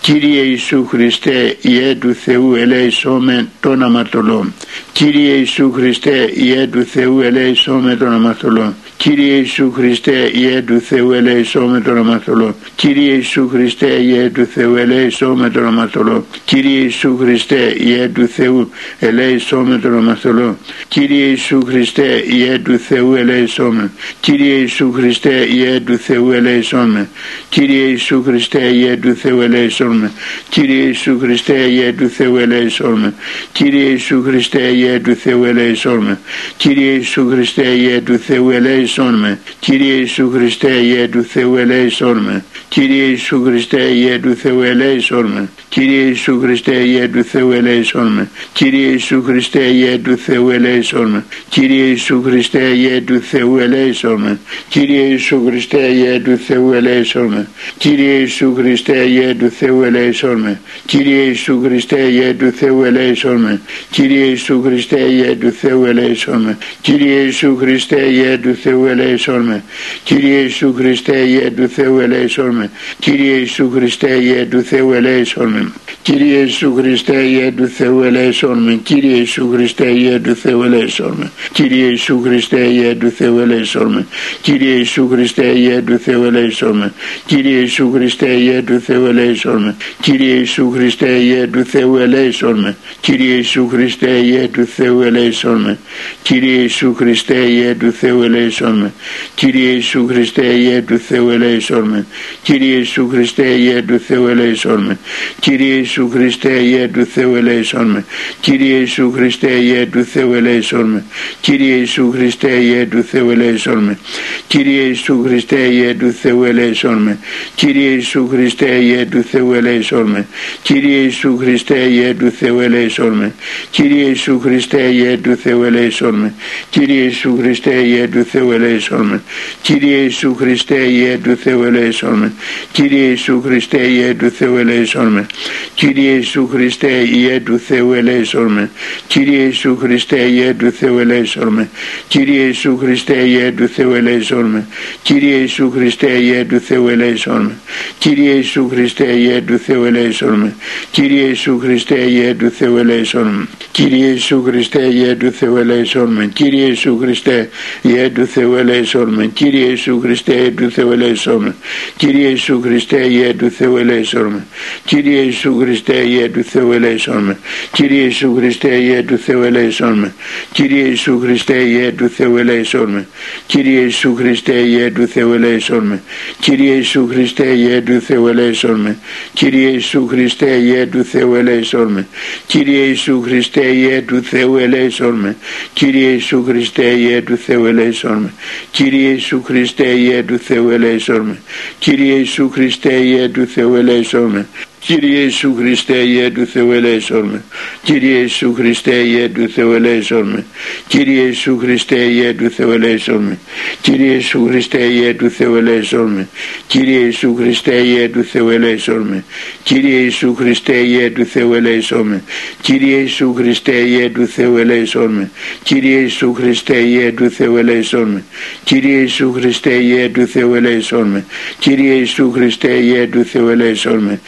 Κύριε 0.00 0.40
Ιησού 0.42 0.86
Χριστέ, 0.86 1.56
Ιε 1.60 1.94
του 1.94 2.14
Θεού, 2.14 2.54
ελέησόμε 2.54 3.48
των 3.60 3.82
αμαρτωλών. 3.82 4.54
Κύριε 4.92 5.34
Ιησού 5.34 5.72
Χριστέ, 5.72 6.30
Ιε 6.34 6.66
του 6.66 6.84
Θεού, 6.84 7.20
ελέησόμε 7.20 7.96
των 7.96 8.12
αμαρτωλών. 8.12 8.74
Κύριε 8.96 9.34
Ιησού 9.34 9.72
Χριστέ, 9.72 10.30
Ιε 10.34 10.62
του 10.62 10.80
Θεού, 10.80 11.12
ελέησόμε 11.12 11.80
των 11.80 11.96
αμαρτωλών. 11.96 12.54
Κύριε 12.74 13.12
Ιησού 13.12 13.48
Χριστέ, 13.48 14.00
Ιε 14.02 14.30
του 14.30 14.46
Θεού, 14.54 14.76
ελέησόμε 14.76 15.50
των 15.50 15.66
αμαρτωλών. 15.66 16.24
Κύριε 16.44 16.78
Ιησού 16.80 17.16
Χριστέ, 17.16 17.74
Ιε 17.78 18.08
του 18.08 18.26
Θεού, 18.26 18.70
ελέησόμε 18.98 19.78
των 19.78 19.96
αμαρτωλών. 19.96 20.56
Κύριε 20.88 21.24
Ιησού 21.24 21.64
Χριστέ, 21.66 22.22
Ιε 22.26 22.58
του 22.58 22.78
Θεού, 22.78 23.14
ελέησόμε. 23.58 23.90
Κύριε 24.20 24.54
Ιησού 24.54 24.92
Χριστέ, 24.92 25.46
Ιε 25.52 25.80
του 25.80 25.96
Θεού, 25.96 26.30
ελέησόμε. 26.30 27.08
Κύριε 27.48 27.84
Ιησού 27.84 28.22
Χριστέ, 28.22 28.58
Ιε 28.58 28.96
του 28.96 29.14
Θεού, 29.14 29.40
ελέησόμε. 29.40 30.10
Κύριε 30.48 30.82
Ιησού 30.84 31.18
Χριστέ, 31.20 31.52
Ιε 31.52 31.92
του 31.92 32.08
Θεού, 32.08 32.36
ελέησόμε. 32.36 33.14
Κύριε 33.52 33.88
Ιησού 33.88 34.22
Χριστέ, 34.22 34.60
Ιε 34.60 35.00
του 35.00 35.14
Θεού, 35.14 35.44
ελέησόμε. 35.44 36.18
Κύριε 36.56 36.92
Ιησού 36.92 37.28
Χριστέ, 37.30 37.66
Ιε 37.66 38.00
του 38.00 38.12
Θεού, 38.12 38.50
ελέησόν 38.50 39.14
με. 39.14 39.38
Κύριε 39.58 39.92
Ιησού 39.94 40.30
Χριστέ, 40.30 40.72
Ιε 40.80 41.08
του 41.08 41.22
Θεού, 41.22 41.54
ελέησόν 41.54 42.16
με. 42.16 42.38
Κύριε 42.68 43.02
Ιησού 43.02 43.42
Χριστέ, 43.44 43.82
Ιε 43.82 44.18
του 44.18 44.34
Θεού, 44.34 44.62
ελέησόν 44.62 45.26
με. 45.26 45.48
Κύριε 45.68 46.02
Ιησού 46.04 46.40
Χριστέ, 46.40 46.74
Ιε 46.74 47.08
του 47.08 47.24
Θεού, 47.24 47.50
ελέησόν 47.50 48.12
με. 48.12 48.28
Κύριε 48.52 48.86
Ιησού 48.86 49.22
Χριστέ, 49.22 49.64
Ιε 49.64 49.98
του 49.98 50.16
Θεού, 50.16 50.50
ελέησόν 50.50 51.10
με. 51.10 51.24
Κύριε 51.48 51.84
Ιησού 51.84 52.22
Χριστέ, 52.22 52.74
Ιε 52.74 53.00
του 53.00 53.20
Θεού, 53.20 53.41
ελέησόν 53.60 54.20
με. 54.20 54.38
Κύριε 54.68 55.02
Ιησού 55.02 55.42
Χριστέ, 55.46 55.78
Ιε 55.78 56.20
του 56.20 56.36
Θεού, 56.46 56.72
ελέησόν 56.72 57.26
με. 57.26 57.48
Κύριε 57.78 58.12
Ιησού 58.12 58.54
Χριστέ, 58.54 59.04
Ιε 59.06 59.34
του 59.34 59.50
Θεού, 59.58 59.82
ελέησόν 59.82 60.40
με. 60.40 60.60
Κύριε 60.86 61.22
Ιησού 61.22 61.60
Χριστέ, 61.64 62.00
Ιε 62.10 62.34
του 62.34 62.52
Θεού, 62.56 62.82
ελέησόν 62.84 63.40
με. 63.40 63.60
Κύριε 63.90 64.24
Ιησού 64.24 64.62
Χριστέ, 64.64 65.00
Ιε 65.00 65.36
του 65.36 65.50
Θεού, 65.50 65.84
ελέησόν 65.84 66.40
με. 66.42 66.58
Κύριε 66.80 67.20
Ιησού 67.20 67.56
Χριστέ, 67.58 68.00
Ιε 68.00 68.38
του 68.38 68.54
Θεού, 68.54 68.86
ελέησόν 68.86 69.44
με. 69.44 69.62
Κύριε 70.04 70.38
Ιησού 70.38 70.74
Χριστέ, 70.74 71.18
Ιε 71.26 71.50
του 71.50 71.68
Θεού, 71.68 71.98
ελέησόν 71.98 72.54
με. 72.54 72.70
Κύριε 73.02 73.36
Ιησού 73.36 73.70
Χριστέ, 73.70 74.18
Ιε 74.20 74.44
του 74.44 74.62
Θεού, 74.62 74.92
ελέησόν 74.92 75.48
με. 75.48 75.72
Κύριε 76.02 76.38
Ιησού 76.38 76.74
Χριστέ, 76.74 77.22
Ιε 77.22 77.52
του 77.52 77.66
Θεού, 77.66 78.02
ελέησόν 78.02 78.58
με. 78.62 78.80
Κύριε 78.82 79.16
Ιησού 79.16 79.50
Χριστέ, 79.52 79.90
Ιε 79.90 80.18
του 80.20 80.34
Θεού, 80.34 80.62
ελέησόν 80.62 81.14
με. 81.18 81.30
Κύριε 81.52 81.84
Ιησού 81.84 82.20
Χριστέ, 82.22 82.58
Ιε 82.58 82.94
του 82.94 83.10
Θεού, 83.10 83.31
ελέησόν 83.38 83.92
με. 83.92 84.06
Κύριε 84.40 84.74
Ιησού 84.74 85.08
Χριστέ, 85.08 85.46
Ιε 85.46 85.82
του 85.82 85.98
Θεού, 85.98 86.24
ελέησόν 86.24 86.76
με. 86.76 86.92
Κύριε 87.26 87.58
Ιησού 87.58 87.90
Χριστέ, 87.92 88.26
Ιε 88.26 88.62
του 88.62 88.80
Θεού, 88.80 89.06
ελέησόν 89.06 89.62
με. 89.62 89.76
Κύριε 90.00 90.34
Ιησού 90.34 90.70
Χριστέ, 90.70 91.08
Ιε 91.08 91.46
του 91.46 91.64
Θεού, 91.64 91.96
ελέησόν 91.96 92.60
με. 92.60 92.74
Κύριε 93.02 93.34
Ιησού 93.34 93.68
Χριστέ, 93.68 94.08
Ιε 94.08 94.48
του 94.54 94.66
Θεού, 94.66 95.02
ελέησόν 95.02 95.60
με. 95.60 95.78
Κύριε 96.22 96.60
Ιησού 96.60 96.94
Χριστέ, 96.94 97.36
Ιε 97.36 97.74
του 97.74 97.92
Θεού, 97.92 98.20
ελέησόν 98.22 98.78
με. 98.78 98.94
Κύριε 99.34 99.70
Ιησού 99.70 100.06
Χριστέ, 100.08 100.46
Ιε 100.46 100.82
του 100.82 100.98
Θεού, 100.98 101.28
ελέησόν 101.28 101.84
με. 101.88 102.06
Κύριε 102.42 102.64
Ιησού 102.64 103.08
Χριστέ, 103.08 103.48
Ιε 103.56 103.82
του 103.82 103.98
Θεού, 103.98 104.26
ελέησόν 104.26 104.82
με. 104.82 104.96
Κύριε 105.40 105.74
Ιησού 105.74 106.10
Χριστέ, 106.10 106.52
Ιε 106.62 106.86
του 106.86 107.04
Θεού, 107.04 107.34
ελέησόν 107.34 107.86
με. 107.86 108.04
Κύριε 108.40 108.74
Ιησού 108.74 109.12
Χριστέ, 109.12 109.50
Ιε 109.50 109.86
του 109.86 110.04
Θεού, 110.04 110.32
ελέησόν 110.32 110.90
με. 110.90 111.04
Κύριε 111.40 111.74
Ιησού 111.74 112.10
Χριστέ, 112.10 112.50
Ιε 112.50 112.86
του 112.86 113.02
Θεού, 113.02 113.21
ελέησόν 113.30 113.78
με. 113.78 113.98
Κύριε 114.46 114.82
Ιησού 114.82 115.22
Χριστέ, 115.26 115.56
Ιε 115.56 115.94
του 115.94 116.12
Θεού, 116.22 116.44
ελέησόν 116.44 116.98
με. 116.98 117.18
Κύριε 117.54 117.88
Ιησού 117.88 118.28
Χριστέ, 118.28 118.66
Ιε 118.66 119.06
του 119.06 119.22
Θεού, 119.30 119.52
ελέησόν 119.52 120.06
με. 120.10 120.26
Κύριε 120.62 120.96
Ιησού 120.96 121.36
Χριστέ, 121.38 121.78
Ιε 121.78 122.14
του 122.14 122.30
Θεού, 122.38 122.60
ελέησόν 122.60 123.12
με. 123.12 123.34
Κύριε 123.70 124.04
Ιησού 124.04 124.40
Χριστέ, 124.40 124.82
Ιε 124.82 125.16
του 125.16 125.36
Θεού, 125.42 125.62
ελέησόν 125.62 126.14
με. 126.14 126.34
Κύριε 126.70 127.02
Ιησού 127.02 127.36
Χριστέ, 127.40 127.74
Ιε 127.74 128.08
του 128.08 128.24
Θεού, 128.24 128.52
ελέησόν 128.52 129.06
με. 129.06 129.22
Κύριε 129.62 129.96
Ιησού 129.96 130.34
Χριστέ, 130.38 130.76
Ιε 130.76 131.18
του 131.22 131.36
Θεού, 131.36 131.62
ελέησόν 131.62 132.18
με. 132.18 132.26
Κύριε 132.72 133.00
Ιησού 133.02 133.42
Χριστέ, 133.42 133.82
Ιε 133.92 134.14
του 134.14 134.30
Θεού, 134.30 134.56
ελέησόν 134.56 135.06
με. 135.06 135.28
Κύριε 135.74 136.12
Ιησού 136.12 136.48
Χριστέ, 136.48 137.04
Ιε 137.12 137.40
του 137.40 137.58
Θεού, 137.58 137.92
ελέησόν 137.92 138.52
με. 138.52 138.70
Κύριε 139.06 139.42
Ιησού 139.42 139.76
Χριστέ, 139.80 140.16
Ιε 140.16 140.54
του 140.54 140.70
Θεού, 140.70 140.98
ελέησόν 140.98 141.48
με. 141.48 141.68
Κύριε 142.08 142.44
Ιησού 142.44 142.76
Χριστέ, 142.76 143.01
Ιε 143.10 143.52
του 143.52 143.68
Θεού, 143.68 143.92
ελέησόν 143.92 144.44
με. 144.44 144.66
Κύριε 145.02 145.36
Ιησού 145.36 145.70
Χριστέ, 145.70 146.06
Ιε 146.06 146.44
του 146.44 146.60
Θεού, 146.60 146.88
ελέησόν 146.88 147.42
με. 147.42 147.56
Κύριε 147.98 148.32
Ιησού 148.32 148.68
Χριστέ, 148.68 149.04
Ιε 149.04 149.40
του 149.40 149.58
Θεού, 149.58 149.84
ελέησόν 149.84 150.38
με. 150.38 150.54
Κύριε 150.90 151.22
Ιησού 151.22 151.58
Χριστέ, 151.58 151.96
Ιε 151.96 152.34
του 152.34 152.50
Θεού, 152.50 152.76
ελέησόν 152.76 153.28
με. 153.28 153.50
Κύριε 153.72 154.06
Ιησού 154.06 154.42
Χριστέ, 154.42 154.88
Ιε 154.92 155.14
του 155.14 155.30
Θεού, 155.32 155.56
ελέησόν 155.56 156.12
με. 156.12 156.26
Κύριε 156.26 156.64
Ιησού 156.64 156.98
Χριστέ, 156.98 157.48
Ιε 157.82 158.10
του 158.10 158.26
Θεού, 158.26 158.54
ελέησόν 158.54 159.08
με. 159.14 159.26
Κύριε 159.42 159.66
Ιησού 159.66 160.00
Χριστέ, 160.00 160.36
Ιε 160.36 160.52
του 160.54 160.70
Θεού, 160.70 160.92
ελέησόν 160.92 161.36
με. 161.42 161.54
Κύριε 161.96 162.28
Ιησού 162.28 162.62
Χριστέ, 162.62 163.06
Ιε 163.06 163.34
του 163.34 163.50
Θεού, 163.50 163.76
ελέησόν 163.76 164.32
με. 164.32 164.46
Κύριε 164.84 165.20
Ιησού 165.22 165.56
Χριστέ, 165.58 165.98
Ιε 166.06 166.28
του 166.28 166.42
Θεού, 166.42 166.72
ελέησόν 166.72 167.22
με. 167.24 167.36
Κύριε 167.72 168.02
Ιησού 168.04 168.34
Χριστέ, 168.36 168.68
Ιε 168.76 169.02
του 169.02 169.18
Θεού, 169.18 169.42
ελέησόν 169.42 169.98
με. 169.98 170.14
Κύριε 170.52 170.84
Ιησού 170.84 171.18
Χριστέ, 171.20 171.56
Ιε 171.56 171.92
του 171.92 172.08
Θεού, 172.08 172.36
ελέησόν 172.36 172.90
με. 172.92 173.06
Κύριε 173.46 173.80
Ιησού 173.80 174.14
Χριστέ, 174.14 174.52
Ιε 174.52 174.90
του 174.90 175.06
Θεού, 175.06 175.32
ελέησόν 175.32 175.84
με. 175.86 176.02
Κύριε 176.40 176.74
Ιησού 176.74 177.08
Χριστέ, 177.10 177.46
Ιε 177.46 177.80
του 177.80 178.00
Θεού, 178.00 178.26
ελέησόν 178.26 178.80
με. 178.80 178.96
Κύριε 179.32 179.68
Ιησού 179.68 180.06
Χριστέ, 180.06 180.50
Ιε 180.50 180.86
του 180.86 181.04
Θεού, 181.04 181.34
ελέησόν 181.34 181.92
με. 181.92 182.06
Κύριε 182.46 182.84
Ιησού 182.84 183.22
Χριστέ, 183.22 183.64
Ιε 183.64 184.02
του 184.02 184.22
Θεού, 184.22 184.56
ελέησόν 184.56 185.14
με. 185.14 185.36
Κύριε 185.72 186.08
Ιησού 186.08 186.44
Χριστέ, 186.44 186.84
Ιε 186.84 187.22
του 187.22 187.36
Θεού, 187.36 187.64
ελέησόν 187.66 188.18
με. 188.18 188.32
Κύριε 188.70 189.08
Ιησού 189.08 189.42
Χριστέ, 189.42 189.86
Ιε 189.86 190.22
του 190.22 190.38
Θεού, 190.38 190.68
ελέησόν 190.70 191.20
με. 191.20 191.36
Κύριε 191.78 192.14
Ιησού 192.14 192.50
Χριστέ, 192.50 192.94
Ιε 192.94 193.28
του 193.28 193.46
Θεού, 193.46 193.74
ελέησόν 193.74 194.30
με. 194.30 194.46
Κύριε 194.84 195.18
Ιησού 195.18 195.54
Χριστέ, 195.58 195.96
Ιε 195.96 196.30
του 196.30 196.46
Θεού 196.46 196.72
ελέησόν 196.72 197.26
με. 197.26 197.42
Κύριε 197.82 198.18
Ιησού 198.18 198.54
Χριστέ, 198.54 198.94
Ιε 198.94 199.28
του 199.28 199.48
Θεού 199.48 199.72
ελέησόν 199.72 200.28
με. 200.28 200.44
Κύριε 200.88 201.22
Ιησού 201.22 201.58
Χριστέ, 201.58 201.96
Ιε 201.96 202.34
του 202.34 202.50
Θεού 202.50 202.70
ελέησόν 202.70 203.22
με. 203.22 203.38
Κύριε 203.80 204.12
Ιησού 204.12 204.46
Χριστέ, 204.46 204.78
Ιε 204.78 205.12
του 205.14 205.28
Θεού 205.30 205.54
ελέησόν 205.54 206.10
με. 206.10 206.28
Κύριε 206.66 206.98
Ιησού 206.98 207.34
Χριστέ, 207.34 207.74
Ιε 207.74 208.08
του 208.08 208.24
Θεού 208.24 208.50
ελέησόν 208.50 209.06
με. 209.06 209.24
Κύριε 209.62 209.98
Ιησού 209.98 210.34
Χριστέ, 210.34 210.72
Ιε 210.72 211.10
του 211.10 211.26
Θεού 211.26 211.52
ελέησόν 211.52 212.06
με. 212.06 212.20
Κύριε 212.62 212.90
Ιησού 212.90 213.34
Χριστέ, 213.34 213.76
Ιε 213.76 214.10
του 214.10 214.26
Θεού 214.26 214.56
ελέησόν 214.56 215.12
με. 215.12 215.32
Κύριε 215.64 215.98
Ιησού 215.98 216.32
Χριστέ, 216.32 216.78
Ιε 216.78 217.12
του 217.12 217.30
Θεού 217.30 217.56
ελέησόν 217.56 218.08
με. 218.08 218.24
Κύριε 218.64 218.98
Ιησού 218.98 219.32
Χριστέ, 219.32 219.72
Ιε 219.82 220.08
του 220.08 220.26
Θεού 220.26 220.54
ελέησόν 220.54 221.08
με. 221.08 221.24
Κύριε 221.58 221.92
Ιησού 221.94 222.30
Χριστέ, 222.30 222.72
Ιε 222.72 223.06
του 223.06 223.24
Θεού 223.24 223.48
ελέησόν 223.48 223.98
με. 223.98 224.20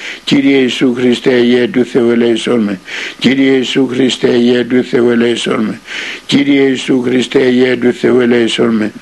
Κύριε 0.44 0.60
Ιησού 0.60 0.94
Χριστέ, 0.94 1.30
Ιε 1.30 1.68
του 1.68 1.84
Θεού 1.84 2.10
ελέησόν 2.10 2.60
με. 2.60 2.80
Κύριε 3.18 3.50
Ιησού 3.50 3.86
Χριστέ, 3.86 4.28
Ιε 4.28 4.64
του 4.64 4.82
Θεού 4.82 5.10
ελέησόν 5.10 5.64
με. 5.64 5.80
Κύριε 6.26 6.60
Ιησού 6.60 7.02
Χριστέ, 7.02 7.38
Ιε 7.38 7.76
του 7.76 7.92
Θεού 7.92 8.20
ελέησόν 8.20 8.74
με. 8.74 8.92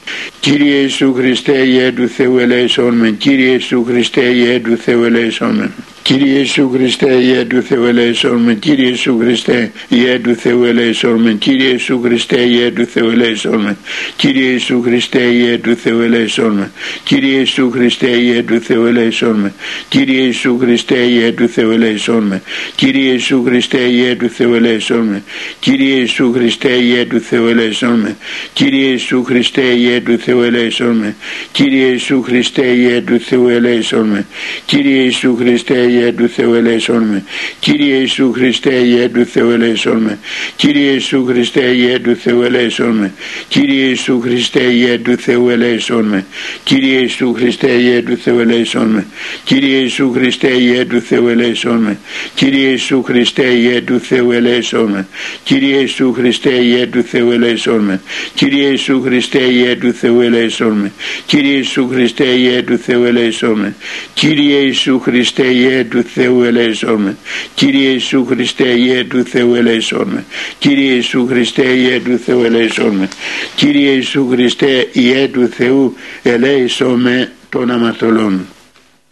Κύριε 0.40 0.74
Ιησού 0.74 1.14
Χριστέ, 1.14 1.59
Ιε 1.64 1.92
του 1.92 2.09
Θεού 2.09 2.38
ελέησόν 2.38 2.94
με. 2.94 3.11
Κύριε 3.11 3.52
Ιησού 3.52 3.85
Χριστέ, 3.85 4.20
Ιε 4.20 4.61
του 4.61 4.76
Θεού 4.76 5.05
ελέησόν 5.05 5.55
με. 5.55 5.70
Κύριε 6.02 6.38
Ιησού 6.38 6.70
Χριστέ, 6.72 7.12
Ιε 7.22 7.44
του 7.44 7.62
Θεού 7.62 7.84
ελέησόν 7.84 8.36
με. 8.36 8.54
Κύριε 8.54 8.86
Ιησού 8.86 9.18
Χριστέ, 9.20 9.72
Ιε 9.88 10.18
του 10.18 10.34
Θεού 10.34 10.64
ελέησόν 10.64 11.20
με. 11.20 11.36
Κύριε 11.38 11.68
Ιησού 11.68 12.00
Χριστέ, 12.02 12.40
Ιε 12.40 12.70
του 12.70 12.86
Θεού 12.86 13.10
ελέησόν 13.10 13.60
με. 13.60 13.76
Κύριε 14.16 14.50
Ιησού 14.50 14.82
Χριστέ, 14.82 15.18
Ιε 15.18 15.58
του 15.58 15.76
Θεού 15.76 16.00
ελέησόν 16.00 16.52
με. 16.54 16.72
Κύριε 17.08 17.38
Ιησού 17.38 17.70
Χριστέ, 17.72 18.08
Ιε 18.08 18.42
του 18.42 18.60
Θεού 18.60 18.84
ελέησόν 18.86 19.36
με. 19.36 19.52
Κύριε 19.88 20.22
Ιησού 20.22 20.58
Χριστέ, 20.58 20.98
Ιε 20.98 21.32
του 21.32 21.48
Θεού 21.48 21.70
ελέησόν 21.70 22.22
με. 22.24 22.42
Κύριε 22.74 23.12
Ιησού 23.14 23.42
Χριστέ, 23.44 23.78
Ιε 23.78 24.14
του 24.14 24.28
Θεού 24.28 24.54
ελέησόν 24.54 25.04
με. 25.06 25.22
Κύριε 25.60 25.94
Ιησού 25.94 26.22
Χριστέ, 26.32 26.70
Ιε 26.70 27.04
του 27.04 27.20
Θεού 27.20 27.46
ελέησόν 27.46 27.96
με. 27.96 28.16
Κύριε 28.52 28.86
Ιησού 28.86 29.22
Χριστέ, 29.22 29.62
Ιε 29.62 30.00
του 30.00 30.18
Θεού 30.18 30.40
ελέησόν 30.42 30.96
με. 30.96 31.16
Κύριε 31.52 31.86
Ιησού 31.86 32.22
Χριστέ, 32.22 32.66
Ιε 32.66 33.00
του 33.00 33.18
Θεού 33.18 33.48
ελέησόν 33.48 34.08
με. 34.08 34.26
Κύριε 34.66 35.02
Ιησού 35.02 35.36
Χριστέ, 35.36 35.91
Ιε 35.92 36.12
του 36.12 36.28
Θεού 36.28 36.55
ελέησόν 36.55 37.02
με 37.02 37.24
Κύριε 37.59 37.94
Ιησού 37.94 38.33
Χριστέ 38.33 38.74
Ιε 38.74 39.09
του 39.09 39.24
Θεού 39.24 39.50
ελέησόν 39.50 40.02
με 40.02 40.18
Κύριε 40.57 40.90
Ιησού 40.90 41.24
Χριστέ 41.24 41.74
Ιε 41.74 41.98
του 41.98 42.16
Θεού 42.16 42.42
ελέησόν 42.42 42.96
με 42.96 43.12
Κύριε 43.48 43.85
Ιησού 43.85 44.20
Χριστέ 44.20 44.62
Ιε 44.72 44.98
του 44.98 45.16
Θεού 45.16 45.48
ελέησόν 45.48 46.05
με 46.05 46.24
Κύριε 46.64 46.98
Ιησού 46.98 47.33
Χριστέ 47.33 47.68
Ιε 47.68 48.02
του 48.02 48.16
Θεού 48.16 48.38
ελέησόν 48.38 48.88
με 48.88 49.07
Κύριε 49.44 49.78
Ιησού 49.78 50.12
Χριστέ 50.12 50.48
Ιε 50.48 50.85
του 50.85 51.00
Θεού 51.00 51.28
ελέησόν 51.28 51.78
με 51.78 51.98
Κύριε 52.35 52.68
Ιησού 52.68 53.02
Χριστέ 53.02 53.46
Ιε 53.55 53.81
του 53.83 54.00
Θεού 54.00 54.31
ελέησόν 54.31 54.90
με 54.90 55.07
Κύριε 55.44 55.78
Ιησού 55.78 56.12
Χριστέ 56.12 56.50
Ιε 56.62 56.87
του 56.87 57.02
Θεού 57.02 57.31
ελέησόν 57.31 57.81
με 57.81 58.00
Κύριε 58.35 58.68
Ιησού 58.68 59.02
Χριστέ 59.02 59.38
Ιε 59.38 59.76
του 59.76 59.92
Θεού 59.92 60.20
ελέησόν 60.20 60.72
με 60.72 60.92
Κύριε 61.26 61.57
Ιησού 61.57 61.88
Χριστέ 61.88 62.24
Ιε 62.24 62.62
του 62.62 62.78
Θεού 62.78 63.05
ελέησόν 63.05 63.59
με 63.59 63.74
Κύριε 64.14 64.59
Ιησού 64.59 65.00
Χριστέ 65.00 65.46
Ιε 65.46 65.82
του 65.85 66.03
Θεού 66.03 66.42
ελέησόν 66.42 67.01
με. 67.01 67.16
Κύριε 67.55 67.88
Ιησού 67.88 68.27
Χριστέ 68.27 68.68
Ιε 68.68 69.05
του 69.05 69.23
Θεού 69.25 69.55
ελέησόν 69.55 70.09
με. 70.09 70.25
Κύριε 70.59 70.92
Ιησού 70.92 71.27
Χριστέ 71.27 71.62
Ιε 71.62 72.01
του 72.01 72.18
Θεού 72.25 72.42
ελέησόν 72.45 72.95
με. 72.95 73.09
Κύριε 73.55 73.90
Ιησού 73.90 74.29
Χριστέ 74.31 74.88
Ιε 74.92 75.29
του 75.29 75.49
Θεού 75.49 75.95
ελέησόν 76.23 77.01
με 77.01 77.33
των 77.49 77.71
αμαρτωλών 77.71 78.47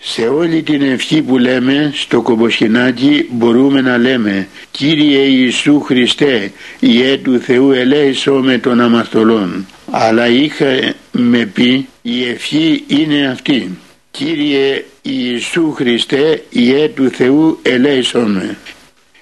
σε 0.03 0.23
όλη 0.23 0.63
την 0.63 0.83
ευχή 0.83 1.23
που 1.23 1.39
λέμε 1.39 1.93
στο 1.95 2.23
κομποσχοινάκι 2.23 3.27
μπορούμε 3.31 3.81
να 3.81 3.99
λέμε 3.99 4.49
Κύριε 4.71 5.19
Ιησού 5.19 5.81
Χριστέ 5.81 6.53
Ιε 6.81 7.17
του 7.17 7.39
Θεού 7.39 7.73
ελέησό 7.73 8.33
με 8.33 8.59
των 8.59 8.81
αμαρτωλών 8.81 9.67
αλλά 9.91 10.29
είχα 10.29 10.95
με 11.13 11.47
πει 11.47 11.89
η 12.03 12.25
ευχή 12.25 12.85
είναι 12.87 13.27
αυτή 13.27 13.79
Κύριε 14.11 14.85
Ιησού 15.03 15.73
Χριστέ 15.73 16.43
Ιε 16.51 16.89
του 16.89 17.11
Θεού 17.11 17.59
ελέησό 17.63 18.21
με 18.21 18.57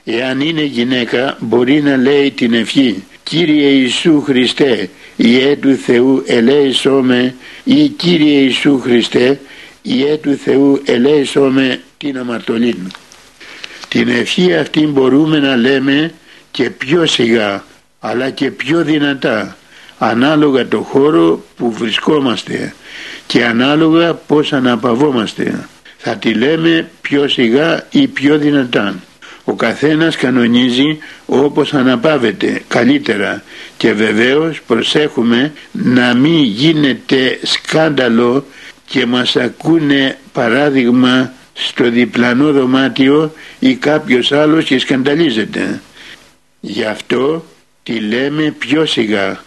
Εάν 0.05 0.41
είναι 0.41 0.63
γυναίκα 0.63 1.37
μπορεί 1.41 1.83
να 1.83 1.97
λέει 1.97 2.31
την 2.31 2.55
ευχή. 2.55 3.05
Κύριε 3.23 3.69
Ιησού 3.69 4.21
Χριστέ 4.21 4.91
Ιε 5.17 5.57
του 5.57 5.75
Θεού 5.75 6.23
ελέησό 6.27 7.03
με 7.03 7.35
ή 7.65 7.89
Κύριε 7.89 8.39
Ιησού 8.39 8.79
Χριστέ 8.79 9.41
Ιε 9.83 10.17
του 10.17 10.39
Θεού 10.45 10.83
ελέησό 10.85 11.41
με 11.41 11.81
την 11.99 12.19
αμαρτωλή 12.19 12.77
Την 13.89 14.09
ευχή 14.09 14.55
αυτή 14.55 14.87
μπορούμε 14.87 15.39
να 15.39 15.57
λέμε 15.57 16.13
και 16.51 16.71
πιο 16.71 17.07
σιγά 17.07 17.65
αλλά 18.01 18.31
και 18.31 18.51
πιο 18.51 18.85
δυνατά 18.85 19.57
ανάλογα 19.99 20.69
το 20.69 20.81
χώρο 20.81 21.45
που 21.57 21.73
βρισκόμαστε 21.73 22.75
και 23.29 23.45
ανάλογα 23.45 24.15
πώς 24.15 24.53
αναπαυόμαστε. 24.53 25.69
Θα 25.97 26.17
τη 26.17 26.35
λέμε 26.35 26.91
πιο 27.01 27.29
σιγά 27.29 27.87
ή 27.91 28.09
πιο 28.09 28.39
δυνατά. 28.39 28.95
Ο 29.45 29.55
καθένας 29.55 30.17
κανονίζει 30.17 30.99
όπως 31.27 31.75
αναπαύεται 31.75 32.63
καλύτερα 32.69 33.43
και 33.77 33.93
βεβαίως 33.93 34.61
προσέχουμε 34.67 35.53
να 35.73 36.15
μην 36.15 36.43
γίνεται 36.43 37.39
σκάνδαλο 37.43 38.45
και 38.87 39.07
μας 39.07 39.37
ακούνε 39.37 40.19
παράδειγμα 40.33 41.33
στο 41.53 41.91
διπλανό 41.91 42.53
δωμάτιο 42.53 43.33
ή 43.59 43.75
κάποιος 43.75 44.33
άλλος 44.33 44.65
και 44.65 44.79
σκανταλίζεται. 44.79 45.81
Γι' 46.61 46.85
αυτό 46.85 47.45
τη 47.83 48.01
λέμε 48.01 48.55
πιο 48.59 48.87
σιγά 48.87 49.47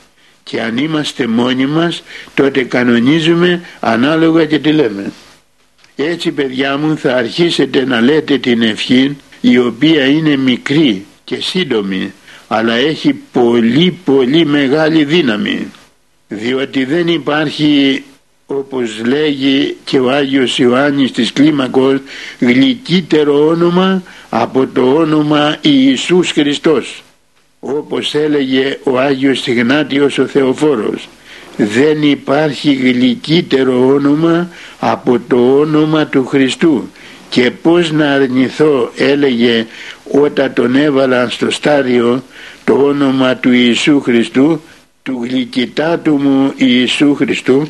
και 0.52 0.62
αν 0.62 0.78
είμαστε 0.78 1.28
μόνοι 1.28 1.66
μας 1.66 2.04
τότε 2.34 2.64
κανονίζουμε 2.64 3.62
ανάλογα 3.80 4.46
και 4.46 4.60
τη 4.60 4.72
λέμε. 4.72 5.12
Έτσι 5.96 6.32
παιδιά 6.32 6.78
μου 6.78 6.98
θα 6.98 7.16
αρχίσετε 7.16 7.86
να 7.86 8.02
λέτε 8.02 8.38
την 8.38 8.62
ευχή 8.62 9.18
η 9.42 9.58
οποία 9.58 10.06
είναι 10.06 10.36
μικρή 10.36 11.06
και 11.24 11.36
σύντομη 11.42 12.14
αλλά 12.48 12.74
έχει 12.74 13.14
πολύ 13.32 14.00
πολύ 14.04 14.46
μεγάλη 14.46 15.04
δύναμη 15.04 15.72
διότι 16.28 16.86
δεν 16.86 17.08
υπάρχει 17.08 18.04
όπως 18.46 19.02
λέγει 19.06 19.78
και 19.84 20.00
ο 20.00 20.12
Άγιος 20.12 20.60
Ιωάννης 20.60 21.12
της 21.12 21.34
Κλίμακος 21.34 22.00
γλυκύτερο 22.40 23.48
όνομα 23.48 24.04
από 24.30 24.68
το 24.68 24.94
όνομα 24.94 25.58
Ιησούς 25.62 26.32
Χριστός 26.32 27.04
όπως 27.64 28.16
έλεγε 28.16 28.78
ο 28.84 29.00
Άγιος 29.00 29.48
Ιγνάτιος 29.48 30.18
ο 30.18 30.26
Θεοφόρος 30.28 31.10
δεν 31.58 32.02
υπάρχει 32.02 32.74
γλυκύτερο 32.74 33.88
όνομα 33.88 34.50
από 34.80 35.20
το 35.28 35.60
όνομα 35.60 36.06
του 36.06 36.26
Χριστού 36.26 36.90
και 37.30 37.52
πως 37.52 37.92
να 37.92 38.12
αρνηθώ 38.14 38.92
έλεγε 38.98 39.66
όταν 40.12 40.54
τον 40.54 40.76
έβαλαν 40.76 41.30
στο 41.30 41.52
στάδιο 41.52 42.24
το 42.64 42.74
όνομα 42.74 43.36
του 43.36 43.52
Ιησού 43.52 44.02
Χριστού 44.02 44.62
του 45.04 45.20
γλυκητάτου 45.24 46.16
μου 46.16 46.54
Ιησού 46.56 47.16
Χριστού 47.16 47.68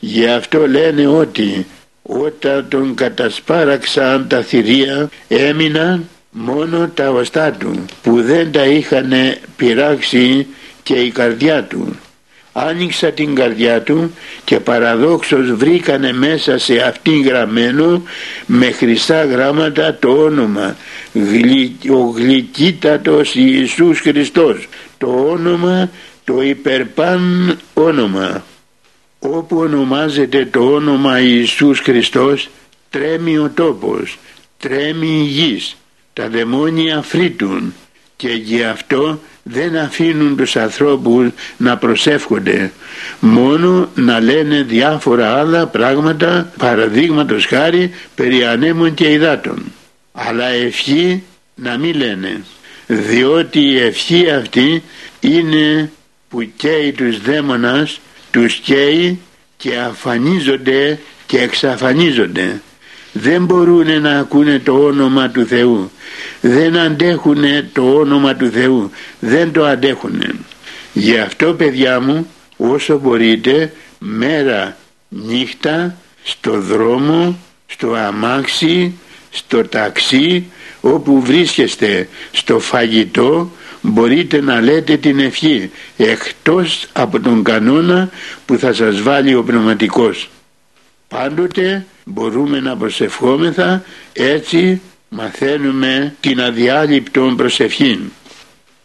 γι' 0.00 0.26
αυτό 0.26 0.66
λένε 0.66 1.06
ότι 1.06 1.66
όταν 2.02 2.66
τον 2.68 2.94
κατασπάραξαν 2.94 4.28
τα 4.28 4.42
θηρία 4.42 5.10
έμειναν 5.28 6.08
μόνο 6.32 6.88
τα 6.88 7.10
οστά 7.10 7.50
του 7.52 7.84
που 8.02 8.22
δεν 8.22 8.52
τα 8.52 8.64
είχαν 8.64 9.12
πειράξει 9.56 10.46
και 10.82 10.94
η 10.94 11.10
καρδιά 11.10 11.64
του. 11.64 11.96
Άνοιξα 12.52 13.10
την 13.10 13.34
καρδιά 13.34 13.82
του 13.82 14.14
και 14.44 14.60
παραδόξως 14.60 15.52
βρήκανε 15.52 16.12
μέσα 16.12 16.58
σε 16.58 16.76
αυτήν 16.76 17.22
γραμμένο 17.22 18.02
με 18.46 18.70
χρυσά 18.70 19.24
γράμματα 19.24 19.94
το 19.94 20.08
όνομα. 20.08 20.76
Ο 21.90 21.98
γλυκύτατος 22.16 23.34
Ιησούς 23.34 24.00
Χριστός. 24.00 24.68
Το 24.98 25.26
όνομα 25.30 25.90
το 26.24 26.42
υπερπάν 26.42 27.58
όνομα. 27.74 28.44
Όπου 29.18 29.56
ονομάζεται 29.56 30.46
το 30.46 30.72
όνομα 30.74 31.20
Ιησούς 31.20 31.78
Χριστός 31.80 32.48
τρέμει 32.90 33.38
ο 33.38 33.50
τόπος 33.54 34.18
τρέμει 34.58 35.06
η 35.06 35.24
γης 35.24 35.76
τα 36.12 36.28
δαιμόνια 36.28 37.02
φρύτουν 37.02 37.74
και 38.16 38.28
γι' 38.28 38.62
αυτό 38.62 39.20
δεν 39.42 39.76
αφήνουν 39.76 40.36
τους 40.36 40.56
ανθρώπους 40.56 41.28
να 41.56 41.76
προσεύχονται 41.76 42.72
μόνο 43.20 43.90
να 43.94 44.20
λένε 44.20 44.62
διάφορα 44.62 45.34
άλλα 45.38 45.66
πράγματα 45.66 46.52
παραδείγματος 46.58 47.46
χάρη 47.46 47.90
περί 48.14 48.44
ανέμων 48.44 48.94
και 48.94 49.12
υδάτων. 49.12 49.72
Αλλά 50.12 50.46
ευχή 50.46 51.22
να 51.54 51.78
μην 51.78 51.96
λένε 51.96 52.44
διότι 52.86 53.60
η 53.60 53.78
ευχή 53.78 54.30
αυτή 54.30 54.82
είναι 55.20 55.92
που 56.28 56.52
καίει 56.56 56.92
τους 56.92 57.20
δαίμονας 57.20 58.00
τους 58.30 58.54
καίει 58.54 59.20
και 59.56 59.78
αφανίζονται 59.78 60.98
και 61.26 61.40
εξαφανίζονται 61.40 62.60
δεν 63.12 63.44
μπορούν 63.44 64.00
να 64.00 64.18
ακούνε 64.18 64.58
το 64.58 64.72
όνομα 64.72 65.30
του 65.30 65.46
Θεού. 65.46 65.90
Δεν 66.40 66.76
αντέχουν 66.76 67.44
το 67.72 67.94
όνομα 67.94 68.34
του 68.34 68.50
Θεού. 68.50 68.90
Δεν 69.20 69.52
το 69.52 69.64
αντέχουν 69.64 70.22
γι' 70.92 71.18
αυτό 71.18 71.54
παιδιά 71.54 72.00
μου 72.00 72.26
όσο 72.56 72.98
μπορείτε 72.98 73.72
μέρα 73.98 74.76
νύχτα 75.08 75.96
στο 76.22 76.60
δρόμο 76.60 77.38
στο 77.66 77.94
αμάξι 77.94 78.94
στο 79.30 79.64
ταξί 79.68 80.46
όπου 80.80 81.20
βρίσκεστε 81.20 82.08
στο 82.32 82.58
φαγητό 82.58 83.50
μπορείτε 83.80 84.40
να 84.40 84.60
λέτε 84.60 84.96
την 84.96 85.18
ευχή 85.18 85.70
εκτός 85.96 86.86
από 86.92 87.20
τον 87.20 87.42
κανόνα 87.42 88.10
που 88.46 88.58
θα 88.58 88.72
σας 88.72 89.02
βάλει 89.02 89.34
ο 89.34 89.42
πνευματικός 89.42 90.30
πάντοτε 91.12 91.86
μπορούμε 92.04 92.60
να 92.60 92.76
προσευχόμεθα 92.76 93.84
έτσι 94.12 94.80
μαθαίνουμε 95.08 96.14
την 96.20 96.40
αδιάλειπτον 96.40 97.36
προσευχή 97.36 98.00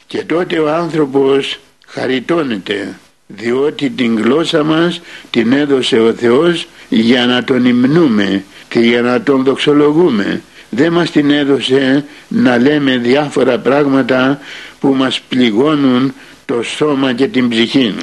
και 0.08 0.24
τότε 0.24 0.60
ο 0.60 0.70
άνθρωπος 0.74 1.60
χαριτώνεται 1.88 2.98
διότι 3.28 3.90
την 3.90 4.22
γλώσσα 4.22 4.64
μας 4.64 5.02
την 5.30 5.52
έδωσε 5.52 6.00
ο 6.00 6.14
Θεός 6.14 6.68
για 6.90 7.26
να 7.26 7.44
τον 7.44 7.66
υμνούμε 7.66 8.44
και 8.70 8.80
για 8.80 9.02
να 9.02 9.22
τον 9.22 9.44
δοξολογούμε 9.44 10.42
δεν 10.70 10.92
μας 10.92 11.12
την 11.12 11.32
έδωσε 11.32 12.06
να 12.28 12.58
λέμε 12.58 12.98
διάφορα 12.98 13.58
πράγματα 13.60 14.40
που 14.80 14.88
μας 14.94 15.22
πληγώνουν 15.30 16.14
το 16.46 16.64
σώμα 16.64 17.14
και 17.14 17.28
την 17.28 17.50
ψυχή. 17.50 17.96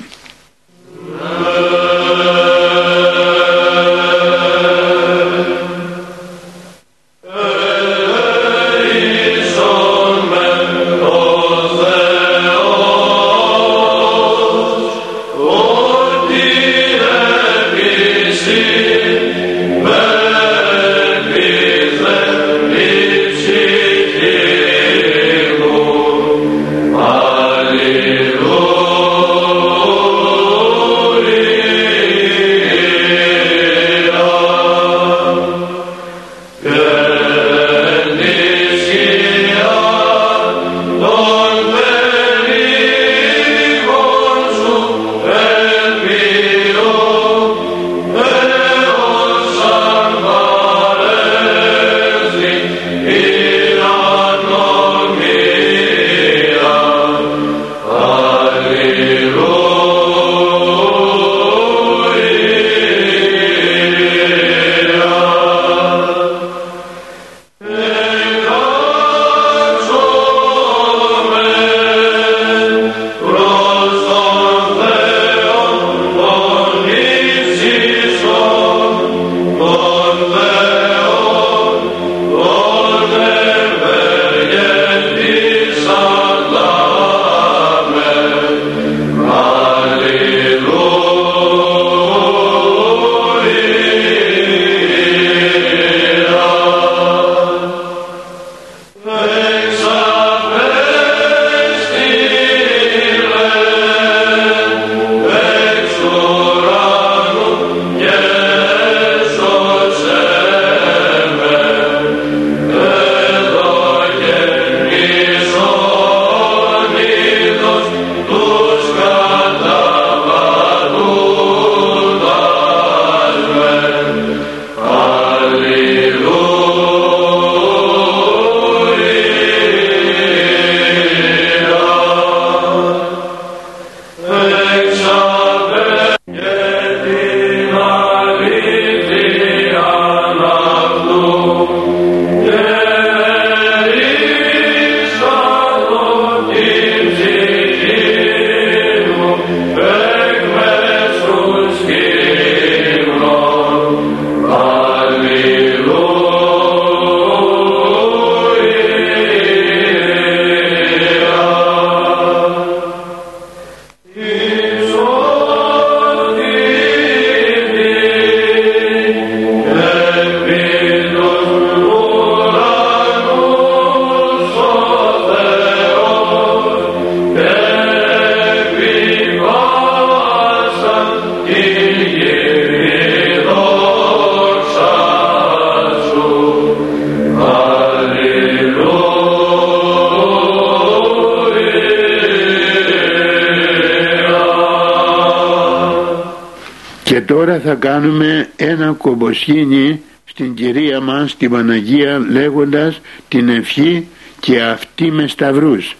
Ένα 199.35 199.42
κομποσχήνι 199.47 200.03
στην 200.25 200.55
Κυρία 200.55 201.01
μας 201.01 201.37
την 201.37 201.51
Παναγία 201.51 202.18
λέγοντας 202.31 203.01
την 203.29 203.49
ευχή 203.49 204.07
και 204.40 204.62
αυτή 204.62 205.11
με 205.11 205.27
σταυρούς. 205.27 205.97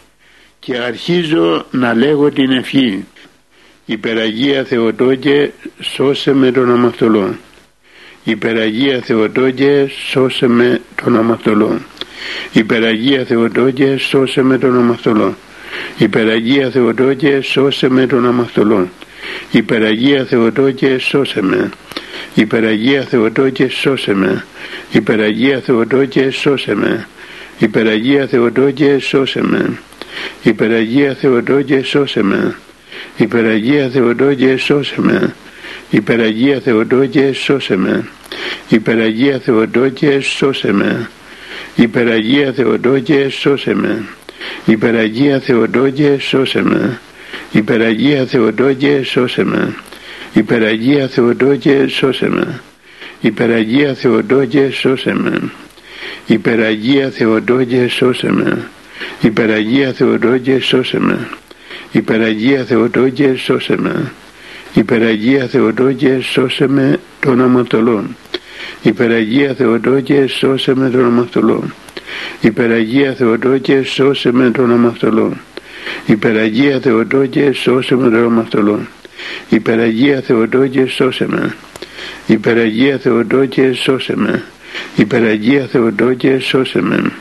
Και 0.59 0.77
αρχίζω 0.77 1.67
να 1.71 1.95
λέγω 1.95 2.31
την 2.31 2.51
ευχή. 2.51 3.05
Υπεραγία 3.85 4.65
Θεοτόκε 4.65 5.53
σώσε 5.81 6.33
με 6.35 6.51
τον 6.51 6.71
αμαρτωλό 6.71 7.37
Υπεραγία 8.25 9.01
Θεοτόκε 9.01 9.91
σώσε 10.09 10.47
με 10.47 10.81
τον 11.03 11.17
αμαρτωλό 11.17 11.79
Υπεραγία 12.53 13.25
Θεοτόκε 13.25 13.97
σώσε 13.99 14.43
με 14.43 14.59
τον 14.59 14.79
αμαρτωλό 14.79 15.35
Υπεραγία 15.99 16.71
Θεοτόκε 16.71 17.41
σώσε 17.41 17.89
με 17.89 18.07
τον 18.07 18.27
αμαρτωλό 18.27 18.89
Υπεραγία 19.51 20.25
Θεοτόκε 20.25 20.99
σώσε 20.99 21.43
με 21.43 21.71
Υπεραγία 22.35 23.03
Θεοτόκε 23.03 23.69
σώσε 23.69 24.15
με 24.15 24.45
Υπεραγία 24.93 25.61
Θεοτόκε 25.61 26.31
σώσε 26.31 26.75
με 26.75 27.07
Υπεραγία 27.59 28.27
Θεοτόκε 28.27 28.99
σώσε 28.99 29.43
με 29.43 29.79
Υπεραγία 30.43 31.15
Θεοτόκε 31.15 31.83
σώσε 31.83 32.23
με 32.23 32.55
Υπεραγία 33.17 33.89
Θεοτόκε 33.89 34.57
σώσε 34.57 34.99
με 35.01 35.35
Υπεραγία 35.91 36.61
Θεοτόκε 36.61 37.33
σώσε 37.33 37.77
με 37.77 38.11
Υπεραγία 38.69 39.39
Θεοτόκε 39.39 40.21
σώσε 40.21 40.73
με 40.73 41.09
Υπεραγία 41.77 42.53
Θεοτόκε 42.53 43.29
σώσε 43.29 43.75
με 43.75 44.05
Υπεραγία 44.65 45.41
Θεοτόκε 45.41 46.17
σώσε 46.21 46.63
με 46.63 47.01
Υπεραγία 47.55 48.27
Θεοτόκε 48.27 49.03
σώσε 49.05 49.45
με. 49.45 49.75
Υπεραγία 50.33 51.09
Θεοτόκε 51.09 51.87
σώσε 51.89 52.29
με. 52.29 52.61
Υπεραγία 53.21 53.95
Θεοτόκε 53.95 54.71
σώσε 54.71 55.15
με. 55.15 55.51
Υπεραγία 56.27 57.11
Θεοτόκε 57.11 57.89
σώσε 57.89 58.33
με. 58.33 58.69
Υπεραγία 59.21 59.93
Θεοτόκε 59.93 60.59
σώσε 60.61 60.99
με. 60.99 61.29
Υπεραγία 61.93 62.65
Θεοτόκε 62.65 63.35
σώσε 63.37 63.77
με. 63.77 64.13
Υπεραγία 64.75 65.47
Θεοτόκε 65.47 66.19
σώσε 66.23 66.69
με 66.69 66.99
των 67.21 67.41
αμαρτωλών 67.41 68.17
Υπεραγία 68.83 69.55
Θεοτόκε 69.55 70.27
σώσε 70.27 70.75
με 70.75 70.91
των 70.91 71.05
αμαρτωλών 71.05 71.75
Υπεραγία 72.41 73.15
Θεοτόκε 73.15 73.83
σώσε 73.83 74.33
με 74.33 74.51
των 74.51 74.73
αμαρτωλών 74.73 75.41
Υπεραγία 76.07 76.81
Θεοτόκε 76.81 77.53
σώσε 77.53 77.95
με 77.95 78.11
των 78.11 78.25
αμαρτωλών 78.25 78.89
Υπεραγία 79.49 80.21
Θεοτόκε 80.21 80.87
σώσε 80.87 81.27
με 81.29 81.55
Υπεραγία 82.27 82.99
Θεοτόκε 82.99 83.73
σώσε 83.73 84.17
με 84.17 84.43
Υπεραγία 84.97 85.67
Θεοτόκε 85.67 86.39
σώσε 86.39 86.83
με 86.83 87.13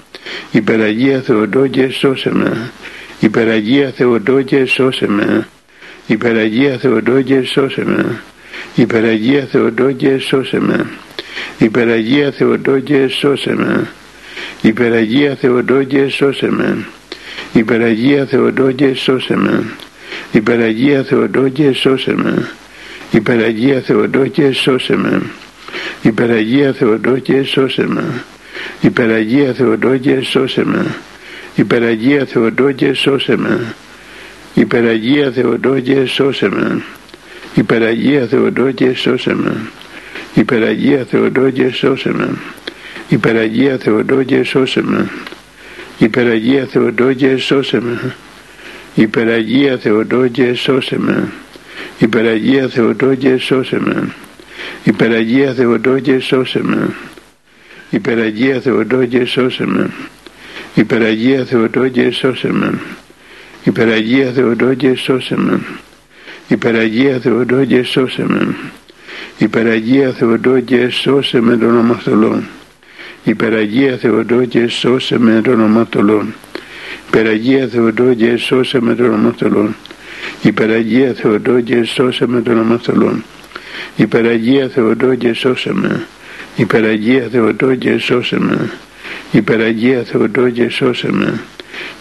Υπεραγία 0.52 1.22
Θεοτόκε 1.22 1.90
σώσε 1.92 2.32
με 2.34 2.72
Υπεραγία 3.20 3.92
Θεοτόκε 3.96 4.66
σώσε 4.66 5.08
με 5.08 5.48
Υπεραγία 6.06 6.78
Θεοτόκε 6.78 7.44
σώσε 7.46 7.86
με 7.86 8.20
Υπεραγία 8.76 9.48
Θεοτόκε 9.52 10.18
σώσε 10.20 10.60
με 10.60 10.86
Υπεραγία 11.58 12.32
Θεοτόκε 12.32 13.08
σώσε 13.08 13.56
με 13.56 13.88
Υπεραγία 14.62 15.36
Θεοτόκε 15.36 16.08
σώσε 16.10 16.52
με 16.52 16.86
Υπεραγία 17.54 18.26
Θεοτόκε 18.26 18.94
σώσε 18.94 19.36
με 19.36 19.64
Υπεραγία 20.32 21.04
Θεοτόκε 21.04 21.72
σώσε 21.74 22.16
με 22.16 22.50
Υπεραγία 23.12 23.82
Θεοτόκε 23.82 24.52
σώσε 24.52 24.96
με 24.96 25.22
Υπεραγία 26.02 26.74
Θεοτόκε 26.74 27.44
σώσε 27.44 27.88
με 27.88 28.24
Υπεραγία 28.82 29.54
Θεοτόκε 29.54 30.20
σώσε 30.22 30.66
με 30.66 30.96
Υπεραγία 31.56 32.26
Θεοτόκε 32.26 32.94
σώσε 32.94 33.36
με 33.36 33.76
Υπεραγία 34.54 35.32
Θεοτόκε 35.32 36.06
σώσε 36.06 36.50
με 36.50 36.82
Υπεραγία 37.56 38.26
Θεοτόκε 38.28 38.94
σώσε 38.96 39.34
με 39.36 39.72
Υπεραγία 40.34 41.06
Θεοτόκε 41.10 41.70
σώσε 41.72 42.12
με 42.14 42.38
Υπεραγία 43.08 43.78
Θεοτόκε 43.78 44.44
σώσε 44.44 44.82
με 44.84 45.10
Υπεραγία 46.04 46.66
Θεοτόκε 46.66 47.38
σώσε 47.38 47.82
με. 47.82 48.16
Υπεραγία 48.96 49.78
Θεοτόκε 49.78 50.54
σώσε 50.54 51.00
με. 51.00 51.32
Υπεραγία 51.98 52.68
Θεοτόκε 52.68 53.38
σώσε 53.38 53.80
με. 53.80 54.14
Υπεραγία 54.84 55.54
Θεοτόκε 55.54 56.20
σώσε 56.20 56.64
με. 56.64 56.90
Υπεραγία 57.90 58.60
Θεοτόκε 58.60 59.26
σώσε 59.26 59.66
με. 59.66 59.90
Υπεραγία 60.74 61.46
Θεοτόκε 61.46 62.12
σώσε 62.12 62.52
με. 62.54 62.80
Υπεραγία 63.64 64.32
Θεοτόκε 64.32 64.96
σώσε 64.96 65.38
με. 65.38 65.60
Υπεραγία 66.48 67.20
Θεοτόκε 67.20 67.84
σώσε 67.84 68.26
με. 68.28 68.56
Υπεραγία 69.38 70.12
Θεοτόκε 70.12 70.90
σώσε 70.90 71.42
με 71.42 71.58
τον 71.58 71.78
αμαρτωλό 71.78 72.44
Υπεραγία 73.24 73.98
Θεοτόκε 73.98 74.68
σώσε 74.68 75.20
με 75.20 75.42
τον 75.42 75.62
αμαρτωλό 75.62 76.26
Υπεραγία 77.08 77.68
Θεοτόκε 77.68 78.38
σώσε 78.38 78.82
με 78.82 78.96
τον 78.96 79.14
αμαρτωλό 79.14 79.76
Υπεραγία 80.42 81.14
Θεοτόκε 81.14 81.84
σώσε 81.84 82.28
με 82.28 82.42
τον 82.42 82.60
αμαρτωλό 82.60 83.22
Υπεραγία 83.96 84.68
Θεοτόκε 84.68 85.34
σώσε 85.34 85.74
με 85.74 86.06
Υπεραγία 86.56 87.28
Θεοτόκε 87.32 87.98
σώσε 87.98 88.40
με 88.40 88.72
Υπεραγία 89.32 90.04
Θεοτόκε 90.04 90.70
σώσε 90.70 91.12
με 91.12 91.40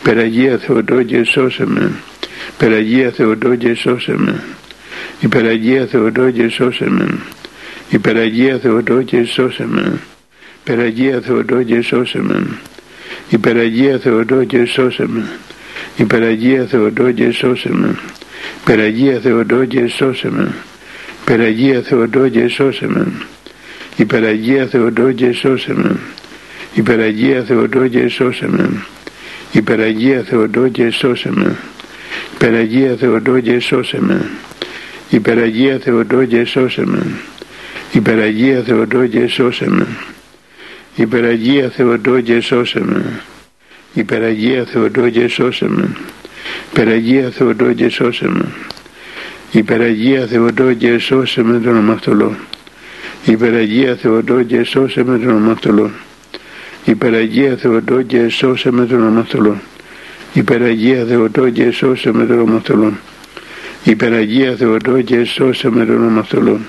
Υπεραγία 0.01 0.59
Θεοτόκε 0.59 1.25
σώσε 1.25 1.67
με 1.67 1.93
Υπεραγία 2.57 3.11
Θεοτόκε 3.11 3.75
σώσε 3.75 4.17
με 4.17 4.43
Υπεραγία 5.21 5.87
Θεοτόκε 5.87 6.49
σώσε 6.49 6.91
με 6.91 7.19
Υπεραγία 7.91 8.59
Θεοτόκε 8.59 9.25
σώσε 9.25 9.67
με 9.67 10.01
Υπεραγία 10.65 11.21
Θεοτόκε 11.21 11.81
σώσε 11.81 12.23
με 12.23 12.47
Υπεραγία 13.29 13.99
Θεοτόκε 13.99 14.65
σώσε 14.65 15.07
με 15.07 15.25
Υπεραγία 15.97 16.65
Θεοτόκε 16.65 17.31
σώσε 17.31 17.69
με 17.73 17.97
Υπεραγία 18.61 19.19
Θεοτόκε 19.21 19.87
σώσε 19.87 20.31
με 20.31 20.55
Υπεραγία 21.21 21.81
Θεοτόκε 21.83 22.49
σώσε 22.49 22.87
με 22.87 23.07
Υπεραγία 23.97 24.67
Θεοτόκε 24.67 25.33
σώσε 25.33 25.75
με 25.75 25.97
Υπεραγία 26.75 27.43
Θεοτόκε 27.43 28.09
σώσε 28.09 28.49
με 28.49 28.71
Υπεραγία 29.53 30.23
Θεοτόκε 30.23 30.91
σώσε 30.91 31.31
με 31.31 31.57
Υπεραγία 32.31 32.97
Θεοτόκε 32.97 33.59
σώσε 33.61 34.01
με 34.01 34.31
Υπεραγία 35.11 35.79
Θεοτόκε 35.79 36.45
σώσε 36.45 36.87
με 36.87 37.07
Υπεραγία 37.93 38.63
Θεοτόκε 38.63 39.27
σώσε 39.27 39.71
με 39.71 39.87
Υπεραγία 40.95 41.69
Θεοτόκε 41.69 42.41
σώσε 42.41 42.81
με 42.85 43.21
Υπεραγία 43.95 44.65
Θεοτόκε 44.65 45.29
σώσε 45.29 45.69
με 45.69 45.97
Υπεραγία 46.71 47.31
Θεοτόκε 47.31 47.89
σώσε 47.89 48.29
με 48.29 48.49
Υπεραγία 49.53 50.27
Θεοτόκε 50.27 50.99
σώσε 50.99 51.43
με 51.43 51.59
τον 51.59 51.77
αμαρτωλό. 51.77 52.37
Υπεραγία 53.25 53.95
Θεοτόκε 53.95 54.63
σώσε 54.65 55.05
με 55.05 55.19
τον 55.19 55.31
αμαρτωλό. 55.31 55.91
Υπεραγία 56.85 57.57
Θεοτόκε 57.57 58.29
σώσε 58.29 58.71
με 58.71 58.87
τον 58.87 59.07
αμαρτωλό. 59.07 59.57
Υπεραγία 60.33 61.05
Θεοτόκε 61.05 61.71
σώσε 61.71 62.13
με 62.13 62.27
τον 62.27 62.39
αμαρτωλό. 62.39 62.93
Υπεραγία 63.85 64.55
Θεοτόκε 64.57 65.25
σώσε 65.25 65.71
με 65.71 65.87
τον 65.87 66.05
αμαρτωλό. 66.05 66.61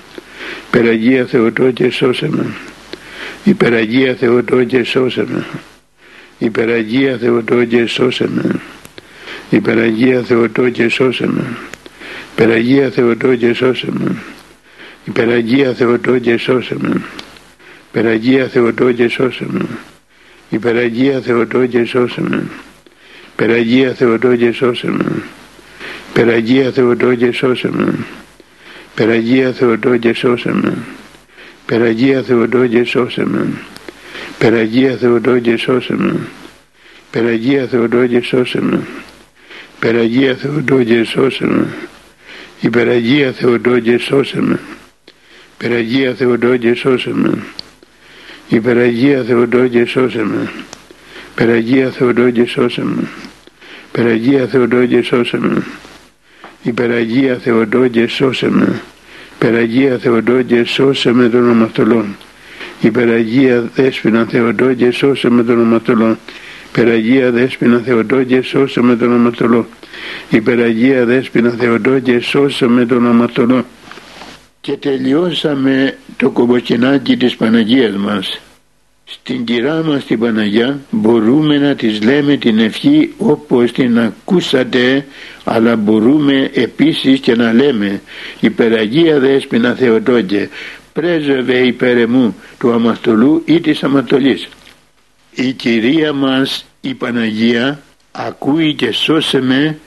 Υπεραγία 0.67 1.25
Θεοτόκε 1.25 1.89
σώσε 1.89 2.29
με 2.29 2.45
Υπεραγία 3.43 4.15
Θεοτόκε 4.15 4.83
σώσε 4.83 5.25
με 5.27 5.45
Υπεραγία 6.37 7.17
Θεοτόκε 7.17 7.85
σώσε 7.85 8.29
με 8.29 8.59
Υπεραγία 9.49 10.21
Θεοτόκε 10.21 10.89
σώσε 10.89 11.27
με 11.27 11.57
Υπεραγία 12.35 12.89
Θεοτόκε 12.89 13.53
σώσε 13.53 13.87
με 13.91 14.15
Υπεραγία 15.05 15.73
Θεοτόκε 15.73 16.37
σώσε 16.37 16.75
με 16.79 17.01
Υπεραγία 17.91 18.47
Θεοτόκε 18.47 19.07
σώσε 19.07 19.45
με 19.49 19.65
Υπεραγία 20.49 21.19
Θεοτόκε 21.21 21.83
σώσε 21.85 22.21
με 22.21 22.47
Υπεραγία 23.35 23.93
Θεοτόκε 23.93 24.51
σώσε 24.51 24.87
με 24.91 25.23
Υπεραγία 26.09 26.71
Θεοτόκε 26.71 27.31
σώσε 27.31 27.69
με 27.71 27.95
Υπεραγία 28.93 29.51
Θεοτόκε 29.51 30.13
σώσε 30.13 30.53
με 30.53 30.77
Υπεραγία 31.63 32.21
Θεοτόκε 32.23 32.83
σώσε 32.83 33.25
με 33.25 33.47
Υπεραγία 34.35 34.95
Θεοτόκε 34.97 35.57
σώσε 35.57 35.95
με 35.95 36.15
Υπεραγία 37.07 37.67
Θεοτόκε 37.67 38.21
σώσε 38.21 38.61
με 38.61 38.79
Υπεραγία 39.75 40.35
Θεοτόκε 40.35 41.03
σώσε 41.03 41.45
με 41.45 41.67
Υπεραγία 42.61 43.31
Θεοτόκε 43.31 43.97
σώσε 43.97 44.41
με 44.41 44.59
Υπεραγία 45.63 46.13
Θεοτόκε 46.13 46.73
σώσε 46.73 47.09
με. 47.13 47.43
Υπεραγία 48.47 49.23
Θεοτόκε 49.23 49.85
σώσε 49.85 50.23
με. 50.23 50.51
Υπεραγία 51.35 51.89
Θεοτόκε 51.91 52.45
σώσε 52.45 52.83
με. 52.83 53.07
Υπεραγία 53.91 54.47
Θεοτόκε 54.47 55.01
σώσε 55.01 55.37
με. 55.37 55.63
Υπεραγία 56.63 57.35
Θεοτόκε 57.37 58.07
σώσε 58.07 58.49
με. 58.49 58.81
Υπεραγία 59.43 59.97
Θεοτόκε 59.97 60.63
σώσε 60.63 61.11
με 61.13 61.29
τον 61.29 61.49
ομαυτολόν. 61.49 62.15
Υπεραγία 62.81 63.71
Δέσποινα 63.75 64.25
Θεοτόκε 64.25 64.91
σώσε 64.91 65.29
με 65.29 65.43
τον 65.43 65.59
ομαυτολόν. 65.59 66.17
Υπεραγία 66.65 67.31
Δέσποινα 67.31 67.77
Θεοτόκε 67.85 68.41
σώσε 68.41 68.81
με 68.81 68.95
τον 68.95 69.13
ομαυτολόν. 69.13 69.65
Υπεραγία 70.29 71.05
Δέσποινα 71.05 71.49
Θεοτόκε 71.49 72.19
σώσε 72.19 72.67
με 72.67 72.85
τον 72.85 73.05
ομαυτολόν. 73.05 73.65
Και 74.61 74.77
τελειώσαμε 74.77 75.97
το 76.17 76.29
κομποκινάκι 76.29 77.17
της 77.17 77.35
Παναγίας 77.35 77.95
μας. 77.95 78.41
Στην 79.05 79.45
κυρά 79.45 79.83
μας 79.83 80.05
την 80.05 80.19
Παναγιά 80.19 80.79
μπορούμε 80.91 81.57
να 81.57 81.75
της 81.75 82.01
λέμε 82.03 82.37
την 82.37 82.59
ευχή 82.59 83.13
όπως 83.17 83.71
την 83.71 83.99
ακούσατε 83.99 85.05
αλλά 85.43 85.75
μπορούμε 85.75 86.49
επίσης 86.53 87.19
και 87.19 87.35
να 87.35 87.53
λέμε 87.53 88.01
υπεραγία 88.39 89.19
δέσποινα 89.19 89.73
Θεοτόκε 89.73 90.49
πρέσβευε 90.93 91.57
υπέρ 91.57 91.97
εμού 91.97 92.35
του 92.59 92.71
αμαρτωλού 92.71 93.41
ή 93.45 93.61
της 93.61 93.83
αμαρτωλής. 93.83 94.47
Η 95.35 95.51
Κυρία 95.51 96.13
μας 96.13 96.65
η 96.81 96.93
Παναγία 96.93 97.81
ακούει 98.11 98.73
και 98.73 98.91
σώσε 98.91 99.41
με 99.41 99.79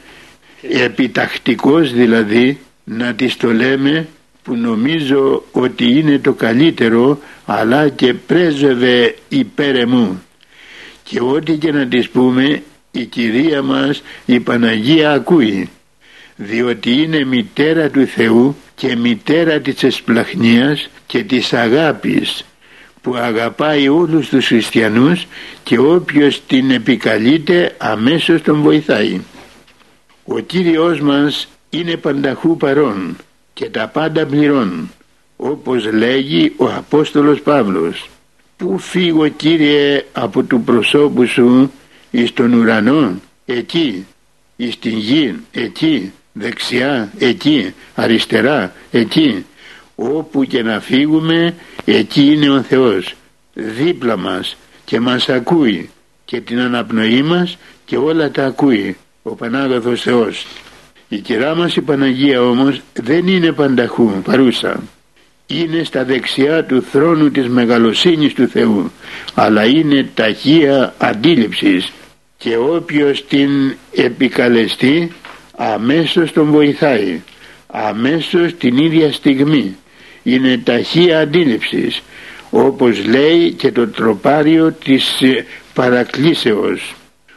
επιτακτικός 0.62 1.92
δηλαδή 1.92 2.58
να 2.84 3.14
της 3.14 3.36
το 3.36 3.52
λέμε 3.52 4.08
που 4.46 4.56
νομίζω 4.56 5.44
ότι 5.52 5.98
είναι 5.98 6.18
το 6.18 6.32
καλύτερο 6.32 7.18
αλλά 7.46 7.88
και 7.88 8.14
πρέσβευε 8.14 9.16
υπέρ 9.28 9.76
εμού. 9.76 10.22
Και 11.02 11.20
ό,τι 11.20 11.56
και 11.56 11.72
να 11.72 11.86
της 11.86 12.08
πούμε 12.08 12.62
η 12.90 13.04
Κυρία 13.04 13.62
μας 13.62 14.02
η 14.24 14.40
Παναγία 14.40 15.12
ακούει. 15.12 15.68
Διότι 16.36 17.02
είναι 17.02 17.24
μητέρα 17.24 17.90
του 17.90 18.06
Θεού 18.06 18.56
και 18.74 18.96
μητέρα 18.96 19.60
της 19.60 19.82
εσπλαχνίας 19.82 20.88
και 21.06 21.24
της 21.24 21.52
αγάπης 21.52 22.44
που 23.02 23.14
αγαπάει 23.14 23.88
όλους 23.88 24.28
τους 24.28 24.46
χριστιανούς 24.46 25.26
και 25.62 25.78
όποιος 25.78 26.42
την 26.46 26.70
επικαλείται 26.70 27.74
αμέσως 27.78 28.42
τον 28.42 28.60
βοηθάει. 28.62 29.20
Ο 30.24 30.38
Κύριος 30.38 31.00
μας 31.00 31.48
είναι 31.70 31.96
πανταχού 31.96 32.56
παρόν 32.56 33.16
και 33.58 33.70
τα 33.70 33.88
πάντα 33.88 34.26
πληρών 34.26 34.90
όπως 35.36 35.92
λέγει 35.92 36.52
ο 36.56 36.66
Απόστολος 36.66 37.40
Παύλος 37.40 38.10
«Πού 38.56 38.78
φύγω 38.78 39.28
Κύριε 39.28 40.04
από 40.12 40.42
του 40.42 40.60
προσώπου 40.60 41.26
σου 41.26 41.70
εις 42.10 42.32
τον 42.32 42.52
ουρανό, 42.52 43.20
εκεί, 43.46 44.06
εις 44.56 44.78
την 44.78 44.98
γη, 44.98 45.36
εκεί, 45.52 46.12
δεξιά, 46.32 47.12
εκεί, 47.18 47.74
αριστερά, 47.94 48.72
εκεί, 48.90 49.44
όπου 49.94 50.44
και 50.44 50.62
να 50.62 50.80
φύγουμε, 50.80 51.54
εκεί 51.84 52.32
είναι 52.32 52.50
ο 52.50 52.62
Θεός, 52.62 53.14
δίπλα 53.54 54.16
μας 54.16 54.56
και 54.84 55.00
μας 55.00 55.28
ακούει 55.28 55.90
και 56.24 56.40
την 56.40 56.60
αναπνοή 56.60 57.22
μας 57.22 57.58
και 57.84 57.96
όλα 57.96 58.30
τα 58.30 58.44
ακούει 58.44 58.96
ο 59.22 59.34
Πανάγαθος 59.34 60.02
Θεός. 60.02 60.46
Η 61.08 61.18
κυρά 61.18 61.54
μας 61.54 61.76
η 61.76 61.80
Παναγία 61.80 62.42
όμως 62.42 62.80
δεν 62.92 63.26
είναι 63.26 63.52
πανταχού 63.52 64.10
παρούσα. 64.24 64.82
Είναι 65.46 65.84
στα 65.84 66.04
δεξιά 66.04 66.64
του 66.64 66.82
θρόνου 66.82 67.30
της 67.30 67.48
μεγαλοσύνης 67.48 68.34
του 68.34 68.48
Θεού 68.48 68.92
αλλά 69.34 69.64
είναι 69.64 70.08
ταχεία 70.14 70.94
αντίληψης. 70.98 71.92
Και 72.38 72.56
όποιος 72.56 73.26
την 73.26 73.50
επικαλεστεί 73.94 75.12
αμέσως 75.56 76.32
τον 76.32 76.50
βοηθάει 76.50 77.22
αμέσως 77.66 78.54
την 78.54 78.76
ίδια 78.76 79.12
στιγμή. 79.12 79.76
Είναι 80.22 80.58
ταχεία 80.64 81.18
αντίληψης 81.18 82.02
όπως 82.50 83.06
λέει 83.06 83.52
και 83.52 83.72
το 83.72 83.88
τροπάριο 83.88 84.72
της 84.72 85.22
παρακλήσεως. 85.74 86.94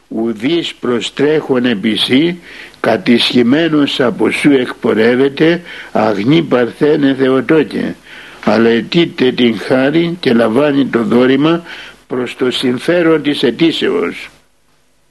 Ουδής 0.08 0.74
προστρέχον 0.74 1.66
επισή 1.66 2.40
κατησχημένος 2.80 4.00
από 4.00 4.30
σου 4.30 4.52
εκπορεύεται 4.52 5.62
αγνή 5.92 6.42
παρθένε 6.42 7.16
Θεοτόκε 7.20 7.96
αλλά 8.44 8.70
αιτείται 8.70 9.32
την 9.32 9.60
χάρη 9.60 10.18
και 10.20 10.34
λαμβάνει 10.34 10.86
το 10.86 11.04
δόρημα 11.04 11.64
προς 12.08 12.36
το 12.36 12.52
συμφέρον 12.52 13.22
της 13.22 13.44
αιτήσεως 13.44 14.30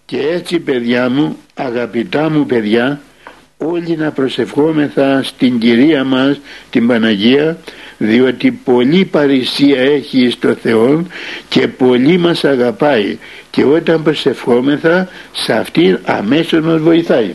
και 0.04 0.18
έτσι 0.32 0.58
παιδιά 0.58 1.10
μου 1.10 1.36
αγαπητά 1.54 2.30
μου 2.30 2.46
παιδιά 2.46 3.00
όλοι 3.56 3.96
να 3.96 4.10
προσευχόμεθα 4.10 5.22
στην 5.22 5.58
Κυρία 5.58 6.04
μας 6.04 6.40
την 6.70 6.86
Παναγία 6.86 7.58
διότι 7.98 8.50
πολύ 8.50 9.04
παρησία 9.04 9.80
έχει 9.80 10.30
στο 10.30 10.54
Θεό 10.54 11.06
και 11.48 11.68
πολύ 11.68 12.18
μας 12.18 12.44
αγαπάει 12.44 13.18
και 13.50 13.64
όταν 13.64 14.02
προσευχόμεθα 14.02 15.08
σε 15.32 15.52
αυτήν 15.52 15.98
αμέσως 16.04 16.60
μας 16.60 16.80
βοηθάει. 16.80 17.34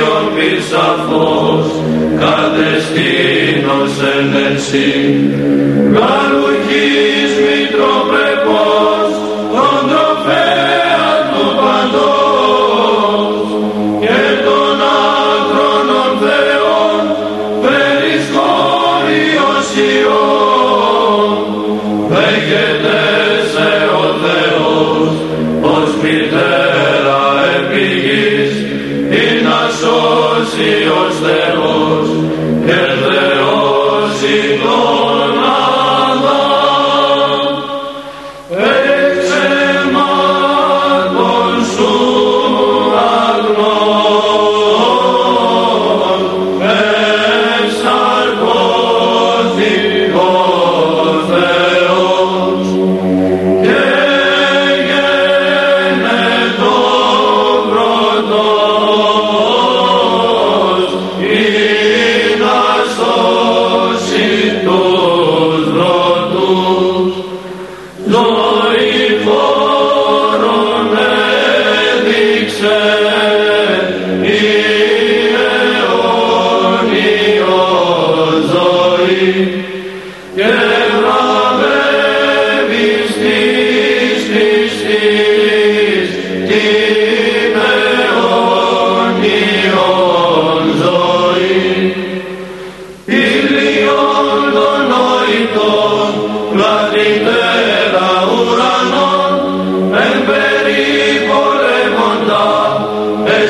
γαρδίο 0.00 0.32
πισαφώς 0.34 1.66
κατεστήνος 2.22 3.94
εν 4.14 4.30
εσύ 4.52 4.90
γαλουχής 5.92 6.99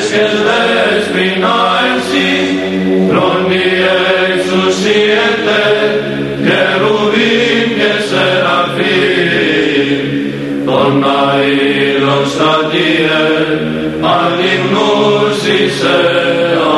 και 0.09 0.25
δέσποινα 0.45 1.57
εσύ, 1.93 2.31
θρόνη 3.09 3.67
εξουσίεται, 4.27 5.61
κερουβίμ 6.45 7.67
και 7.77 7.91
σεραφείμ, 8.09 9.51
τον 10.65 10.93
αήλων 11.03 12.23
στατίε, 12.33 13.21
αλυμνούσισε 14.15 15.99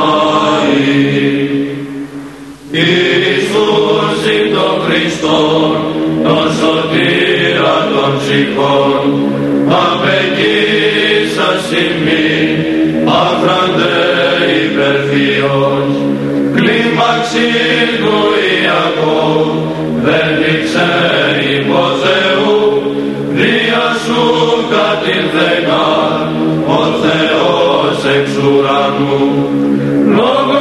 αή. 0.03 1.23
Ιησούς 2.71 4.19
είναι 4.33 4.53
τον 4.55 4.75
Χριστόν, 4.85 5.71
τον 6.23 6.45
σωτήρα 6.57 7.75
των 7.93 8.11
ψυχών, 8.19 9.03
απεκείσας 9.83 11.65
ημί, 11.71 12.13
άφραντε 12.13 12.32
υπερφύος, 14.73 15.93
κλίμαξη 16.55 17.47
του 18.01 18.17
Ιακώβ, 18.63 19.47
δεν 20.05 20.29
ξέρει 20.63 21.65
πως 21.67 21.93
Θεού, 22.03 22.57
δια 23.37 23.85
σου 24.03 24.21
κατηνθέκα, 24.73 25.85
ο 26.65 26.81
Θεός 27.03 27.97
εξ 28.15 28.29
ουρανού, 28.43 29.23
λόγος 30.15 30.52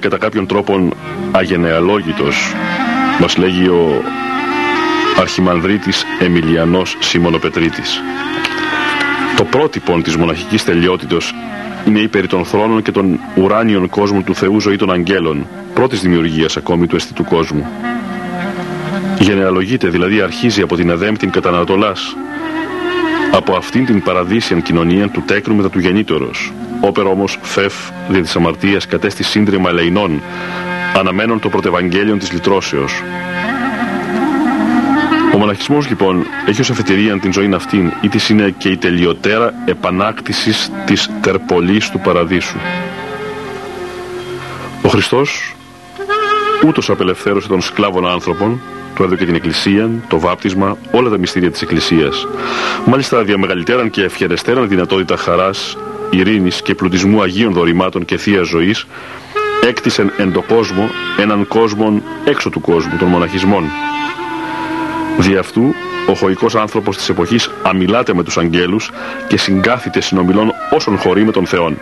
κατά 0.00 0.18
κάποιον 0.18 0.46
τρόπον 0.46 0.92
αγενεαλόγητος, 1.30 2.54
μας 3.20 3.36
λέγει 3.36 3.68
ο 3.68 4.02
αρχιμανδρίτης 5.20 6.04
Εμιλιανός 6.20 6.96
Σιμωνοπετρίτης. 7.00 8.02
Το 9.36 9.44
πρότυπο 9.44 10.00
της 10.02 10.16
μοναχικής 10.16 10.64
τελειότητος 10.64 11.34
είναι 11.86 11.98
η 11.98 12.08
περί 12.08 12.26
των 12.26 12.44
θρόνων 12.44 12.82
και 12.82 12.92
των 12.92 13.20
ουράνιων 13.34 13.88
κόσμων 13.88 14.24
του 14.24 14.34
Θεού 14.34 14.60
ζωή 14.60 14.76
των 14.76 14.90
αγγέλων, 14.92 15.46
πρώτης 15.74 16.00
δημιουργίας 16.00 16.56
ακόμη 16.56 16.86
του 16.86 16.96
αισθητού 16.96 17.24
κόσμου. 17.24 17.66
Γενεαλογείται, 19.18 19.88
δηλαδή 19.88 20.20
αρχίζει 20.20 20.62
από 20.62 20.76
την 20.76 20.90
αδέμπτην 20.90 21.30
κατά 21.30 21.48
Ανατολάς, 21.48 22.16
από 23.32 23.56
αυτήν 23.56 23.86
την 23.86 24.02
παραδείσιαν 24.02 24.62
κοινωνία 24.62 25.08
του 25.08 25.22
τέκνου 25.26 25.54
μετά 25.54 25.70
του 25.70 25.78
γεννήτωρος. 25.78 26.52
Όπερα 26.80 27.08
όμως 27.08 27.38
φεφ 27.42 27.74
δια 28.12 28.22
της 28.22 28.36
αμαρτίας 28.36 28.86
κατέστη 28.86 29.22
σύντριμα 29.22 29.68
ελεηνών, 29.68 30.22
αναμένων 30.96 31.40
το 31.40 31.48
πρωτευαγγέλιον 31.48 32.18
της 32.18 32.32
λυτρώσεως. 32.32 33.02
Ο 35.34 35.38
μοναχισμός 35.38 35.88
λοιπόν 35.88 36.26
έχει 36.46 36.60
ως 36.60 36.70
αφετηρία 36.70 37.18
την 37.18 37.32
ζωή 37.32 37.52
αυτήν 37.54 37.92
ή 38.00 38.08
της 38.08 38.28
είναι 38.28 38.54
και 38.58 38.68
η 38.68 38.76
τελειωτέρα 38.76 39.54
επανάκτησης 39.64 40.70
της 40.84 41.10
τερπολής 41.20 41.90
του 41.90 42.00
παραδείσου. 42.00 42.56
Ο 44.82 44.88
Χριστός 44.88 45.54
ούτως 46.66 46.90
απελευθέρωσε 46.90 47.48
των 47.48 47.60
σκλάβων 47.60 48.06
άνθρωπων, 48.06 48.60
του 48.94 49.02
έδωκε 49.02 49.24
την 49.24 49.34
Εκκλησία, 49.34 49.90
το 50.08 50.20
βάπτισμα, 50.20 50.76
όλα 50.90 51.10
τα 51.10 51.18
μυστήρια 51.18 51.50
της 51.50 51.62
Εκκλησίας. 51.62 52.26
Μάλιστα 52.86 53.22
διαμεγαλυτέραν 53.22 53.90
και 53.90 54.02
ευχερεστέραν 54.02 54.68
δυνατότητα 54.68 55.16
χαράς, 55.16 55.76
ειρήνης 56.10 56.62
και 56.62 56.74
πλουτισμού 56.74 57.22
Αγίων 57.22 57.52
δωρημάτων 57.52 58.04
και 58.04 58.16
Θείας 58.16 58.48
ζωής, 58.48 58.86
έκτισεν 59.66 60.12
εν 60.16 60.32
το 60.32 60.42
κόσμο 60.42 60.88
έναν 61.18 61.46
κόσμο 61.46 62.02
έξω 62.24 62.50
του 62.50 62.60
κόσμου, 62.60 62.96
των 62.98 63.08
μοναχισμών. 63.08 63.64
Δι' 65.18 65.36
αυτού, 65.36 65.74
ο 66.08 66.14
χωικός 66.14 66.54
άνθρωπος 66.54 66.96
της 66.96 67.08
εποχής 67.08 67.50
αμιλάται 67.62 68.14
με 68.14 68.22
τους 68.22 68.38
αγγέλους 68.38 68.90
και 69.28 69.36
συγκάθεται 69.36 70.00
συνομιλών 70.00 70.52
όσων 70.70 70.98
χωρεί 70.98 71.24
με 71.24 71.32
τον 71.32 71.46
Θεόν. 71.46 71.78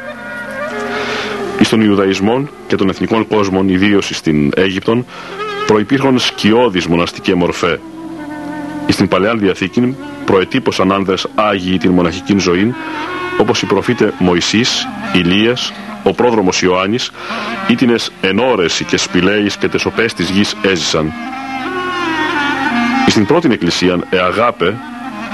Εις 1.60 1.68
των 1.68 1.80
Ιουδαϊσμών 1.80 2.50
και 2.66 2.76
των 2.76 2.88
εθνικών 2.88 3.26
κόσμων, 3.26 3.68
ιδίως 3.68 4.10
στην 4.12 4.50
Αίγυπτον, 4.56 5.06
προϋπήρχαν 5.66 6.18
σκιώδεις 6.18 6.86
μοναστικέ 6.86 7.34
μορφέ. 7.34 7.80
Εις 8.86 8.96
την 8.96 9.08
Παλαιά 9.08 9.34
Διαθήκη 9.34 9.96
προετύπωσαν 10.24 10.92
άνδρες 10.92 11.26
άγιοι 11.34 11.78
την 11.78 11.90
μοναχική 11.90 12.38
ζωή, 12.38 12.74
όπως 13.40 13.62
οι 13.62 13.66
προφήτες 13.66 14.12
Μωυσής, 14.18 14.88
Ηλίας, 15.12 15.72
ο 16.02 16.12
πρόδρομος 16.14 16.62
Ιωάννης, 16.62 17.10
ήτινες 17.68 18.12
ενόρες 18.20 18.82
και 18.86 18.96
σπηλαίοι 18.96 19.50
και 19.58 19.68
τεσοπές 19.68 20.14
της 20.14 20.30
γης 20.30 20.56
έζησαν. 20.62 21.12
Στην 23.06 23.26
πρώτη 23.26 23.48
εκκλησία 23.52 23.98
εαγάπε, 24.10 24.74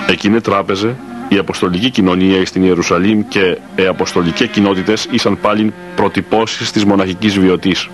εκείνη 0.08 0.40
τράπεζε, 0.40 0.96
η 1.28 1.38
αποστολική 1.38 1.90
κοινωνία 1.90 2.46
στην 2.46 2.62
Ιερουσαλήμ 2.64 3.28
και 3.28 3.58
οι 3.76 3.86
αποστολικές 3.86 4.48
κοινότητες 4.48 5.06
ήσαν 5.10 5.38
πάλι 5.40 5.72
προτυπώσεις 5.96 6.70
της 6.70 6.84
μοναχικής 6.84 7.38
βιωτής. 7.38 7.88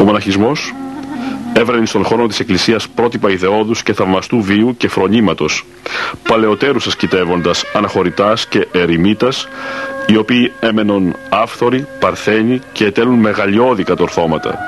Ο 0.00 0.04
μοναχισμός 0.04 0.74
έβρενε 1.52 1.86
στον 1.86 2.04
χώρο 2.04 2.26
της 2.26 2.40
Εκκλησίας 2.40 2.88
πρότυπα 2.88 3.30
ιδεώδους 3.30 3.82
και 3.82 3.92
θαυμαστού 3.92 4.42
βίου 4.42 4.74
και 4.76 4.88
φρονήματος, 4.88 5.64
παλαιότερους 6.28 6.86
ασκητεύοντας 6.86 7.64
αναχωρητάς 7.74 8.46
και 8.46 8.68
ερημίτας, 8.72 9.48
οι 10.06 10.16
οποίοι 10.16 10.52
έμενον 10.60 11.14
άφθοροι, 11.28 11.86
παρθένοι 12.00 12.60
και 12.72 12.84
ετέλουν 12.84 13.18
μεγαλειώδη 13.18 13.84
κατορθώματα. 13.84 14.58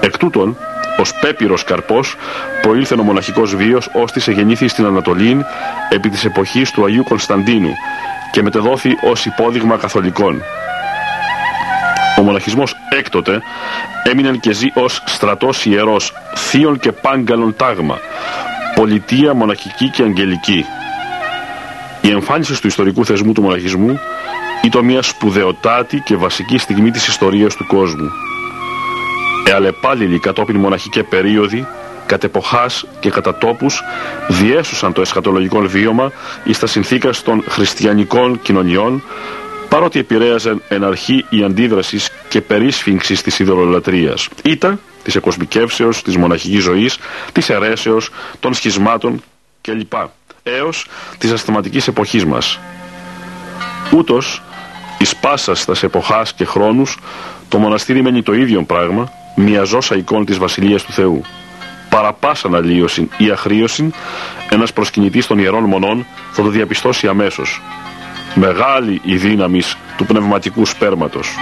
Εκ 0.00 0.18
τούτων, 0.18 0.56
ως 0.98 1.14
πέπυρος 1.20 1.64
καρπός 1.64 2.14
προήλθε 2.62 2.94
ο 2.94 3.02
μοναχικός 3.02 3.56
βίος 3.56 3.90
ώστε 3.92 4.32
γεννήθη 4.32 4.68
στην 4.68 4.84
Ανατολή 4.84 5.44
επί 5.90 6.08
της 6.08 6.24
εποχής 6.24 6.70
του 6.70 6.84
Αγίου 6.84 7.04
Κωνσταντίνου 7.04 7.70
και 8.32 8.42
μετεδόθη 8.42 8.90
ως 9.10 9.26
υπόδειγμα 9.26 9.76
καθολικών. 9.76 10.42
Ο 12.18 12.22
μοναχισμός 12.22 12.74
έκτοτε 12.88 13.42
έμεινε 14.04 14.36
και 14.36 14.52
ζει 14.52 14.66
ως 14.74 15.02
στρατός 15.06 15.64
ιερός, 15.64 16.12
θείων 16.34 16.78
και 16.78 16.92
πάγκαλων 16.92 17.56
τάγμα, 17.56 17.98
πολιτεία 18.74 19.34
μοναχική 19.34 19.90
και 19.90 20.02
αγγελική. 20.02 20.64
Η 22.00 22.10
εμφάνιση 22.10 22.60
του 22.60 22.66
ιστορικού 22.66 23.04
θεσμού 23.04 23.32
του 23.32 23.42
μοναχισμού 23.42 23.98
ήταν 24.64 24.84
μια 24.84 25.02
σπουδαιοτάτη 25.02 26.00
και 26.00 26.16
βασική 26.16 26.58
στιγμή 26.58 26.90
της 26.90 27.06
ιστορίας 27.06 27.54
του 27.54 27.66
κόσμου. 27.66 28.10
Εαλεπάλληλοι 29.48 30.18
κατόπιν 30.18 30.56
μοναχικέ 30.56 31.02
περίοδοι, 31.02 31.66
κατ' 32.06 32.24
εποχάς 32.24 32.84
και 33.00 33.10
κατά 33.10 33.34
τόπους, 33.38 33.82
διέσουσαν 34.28 34.92
το 34.92 35.00
εσχατολογικό 35.00 35.60
βίωμα 35.60 36.12
εις 36.44 36.58
τα 36.58 36.66
συνθήκα 36.66 37.10
των 37.24 37.44
χριστιανικών 37.48 38.40
κοινωνιών, 38.42 39.02
παρότι 39.68 39.98
επηρέαζαν 39.98 40.62
εν 40.68 40.84
αρχή 40.84 41.24
η 41.28 41.42
αντίδρασης 41.42 42.10
και 42.28 42.40
περίσφυγξης 42.40 43.22
της 43.22 43.38
ιδωλολατρίας. 43.38 44.28
Ήταν 44.44 44.80
της 45.02 45.16
εκοσμικεύσεως, 45.16 46.02
της 46.02 46.16
μοναχικής 46.16 46.62
ζωής, 46.62 46.98
της 47.32 47.50
αιρέσεως, 47.50 48.10
των 48.40 48.54
σχισμάτων 48.54 49.22
κλπ. 49.60 49.92
Έως 50.42 50.86
της 51.18 51.32
αστηματικής 51.32 51.88
εποχής 51.88 52.24
μας. 52.24 52.58
Ούτως, 53.92 54.42
εις 54.98 55.16
πάσας 55.16 55.64
τας 55.64 55.82
εποχάς 55.82 56.32
και 56.32 56.44
χρόνους, 56.44 56.98
το 57.48 57.58
μοναστήρι 57.58 58.02
μένει 58.02 58.22
το 58.22 58.32
ίδιο 58.32 58.62
πράγμα, 58.62 59.12
μια 59.36 59.62
ζώσα 59.62 59.96
εικόνα 59.96 60.24
της 60.24 60.38
Βασιλείας 60.38 60.84
του 60.84 60.92
Θεού. 60.92 61.22
Παραπάσαν 61.88 62.54
αλλίωση 62.54 63.10
ή 63.16 63.30
αχρίωση, 63.30 63.90
ένας 64.50 64.72
προσκυνητής 64.72 65.26
των 65.26 65.38
ιερών 65.38 65.64
μονών 65.64 66.06
θα 66.32 66.42
το 66.42 66.48
διαπιστώσει 66.48 67.06
αμέσως. 67.06 67.60
Μεγάλη 68.38 69.00
η 69.04 69.16
δύναμη 69.16 69.62
του 69.96 70.06
πνευματικού 70.06 70.66
σπέρματος. 70.66 71.36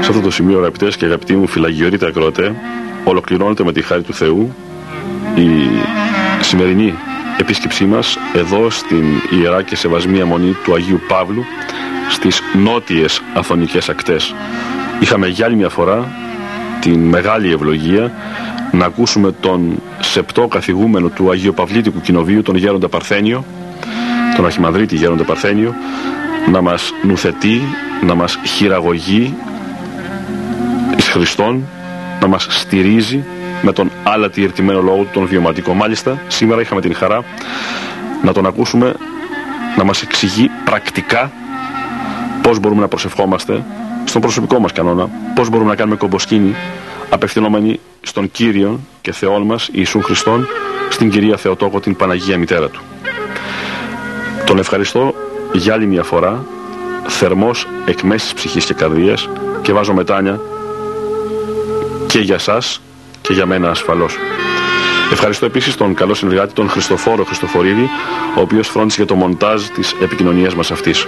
Σε 0.00 0.08
αυτό 0.08 0.20
το 0.20 0.30
σημείο 0.30 0.58
αγαπητές 0.58 0.96
και 0.96 1.04
αγαπητοί 1.04 1.36
μου 1.36 1.46
φυλαγιορείτε 1.46 2.06
ακρότε 2.06 2.54
ολοκληρώνεται 3.04 3.64
με 3.64 3.72
τη 3.72 3.82
χάρη 3.82 4.02
του 4.02 4.14
Θεού 4.14 4.54
η 5.34 5.48
σημερινή 6.40 6.94
επίσκεψή 7.40 7.84
μας 7.84 8.18
εδώ 8.34 8.70
στην 8.70 9.04
Ιερά 9.30 9.62
και 9.62 9.76
Σεβασμία 9.76 10.26
Μονή 10.26 10.56
του 10.64 10.74
Αγίου 10.74 11.00
Παύλου 11.08 11.44
στις 12.10 12.40
νότιες 12.62 13.22
Αθωνικές 13.34 13.88
ακτές. 13.88 14.34
Είχαμε 15.00 15.28
για 15.28 15.46
άλλη 15.46 15.56
μια 15.56 15.68
φορά 15.68 16.12
την 16.80 17.00
μεγάλη 17.00 17.52
ευλογία 17.52 18.12
να 18.72 18.84
ακούσουμε 18.84 19.32
τον 19.32 19.82
σεπτό 20.00 20.46
καθηγούμενο 20.46 21.08
του 21.08 21.30
Αγίου 21.30 21.54
Παυλίτικου 21.54 22.00
Κοινοβίου, 22.00 22.42
τον 22.42 22.56
Γέροντα 22.56 22.88
Παρθένιο, 22.88 23.44
τον 24.36 24.44
Αρχιμανδρίτη 24.44 24.96
Γέροντα 24.96 25.24
Παρθένιο, 25.24 25.74
να 26.52 26.60
μας 26.60 26.92
νουθετεί, 27.02 27.62
να 28.06 28.14
μας 28.14 28.38
χειραγωγεί 28.44 29.34
εις 30.96 31.08
Χριστόν, 31.08 31.68
να 32.20 32.26
μας 32.26 32.46
στηρίζει 32.50 33.24
με 33.62 33.72
τον 33.72 33.90
άλατη 34.02 34.44
ερτημένο 34.44 34.80
λόγο 34.82 35.02
του, 35.02 35.08
τον 35.12 35.26
βιωματικό. 35.26 35.74
Μάλιστα, 35.74 36.22
σήμερα 36.28 36.60
είχαμε 36.60 36.80
την 36.80 36.94
χαρά 36.94 37.24
να 38.22 38.32
τον 38.32 38.46
ακούσουμε 38.46 38.94
να 39.76 39.84
μας 39.84 40.02
εξηγεί 40.02 40.50
πρακτικά 40.64 41.32
πώς 42.42 42.58
μπορούμε 42.58 42.80
να 42.80 42.88
προσευχόμαστε 42.88 43.64
στον 44.04 44.20
προσωπικό 44.20 44.58
μας 44.58 44.72
κανόνα, 44.72 45.10
πώς 45.34 45.48
μπορούμε 45.48 45.70
να 45.70 45.76
κάνουμε 45.76 45.96
κομποσκίνη 45.96 46.54
απευθυνόμενοι 47.10 47.80
στον 48.02 48.30
Κύριο 48.30 48.80
και 49.00 49.12
Θεόν 49.12 49.42
μας 49.42 49.68
Ιησού 49.72 50.00
Χριστόν, 50.00 50.46
στην 50.88 51.10
Κυρία 51.10 51.36
Θεοτόκο, 51.36 51.80
την 51.80 51.96
Παναγία 51.96 52.38
Μητέρα 52.38 52.68
Του. 52.68 52.80
Τον 54.46 54.58
ευχαριστώ 54.58 55.14
για 55.52 55.74
άλλη 55.74 55.86
μια 55.86 56.02
φορά, 56.02 56.44
θερμός 57.06 57.66
εκ 57.86 58.02
μέσης 58.02 58.34
ψυχής 58.34 58.64
και 58.64 58.74
καρδίας 58.74 59.28
και 59.62 59.72
βάζω 59.72 59.94
μετάνια 59.94 60.40
και 62.06 62.18
για 62.18 62.38
σας 62.38 62.80
και 63.28 63.34
για 63.34 63.46
μένα 63.46 63.70
ασφαλώς. 63.70 64.16
Ευχαριστώ 65.12 65.46
επίσης 65.46 65.74
τον 65.74 65.94
καλό 65.94 66.14
συνεργάτη 66.14 66.52
τον 66.52 66.68
Χριστοφόρο 66.68 67.24
Χριστοφορίδη, 67.24 67.88
ο 68.36 68.40
οποίος 68.40 68.68
φρόντισε 68.68 68.96
για 68.96 69.06
το 69.06 69.14
μοντάζ 69.14 69.62
της 69.62 69.94
επικοινωνίας 70.02 70.54
μας 70.54 70.70
αυτής. 70.70 71.06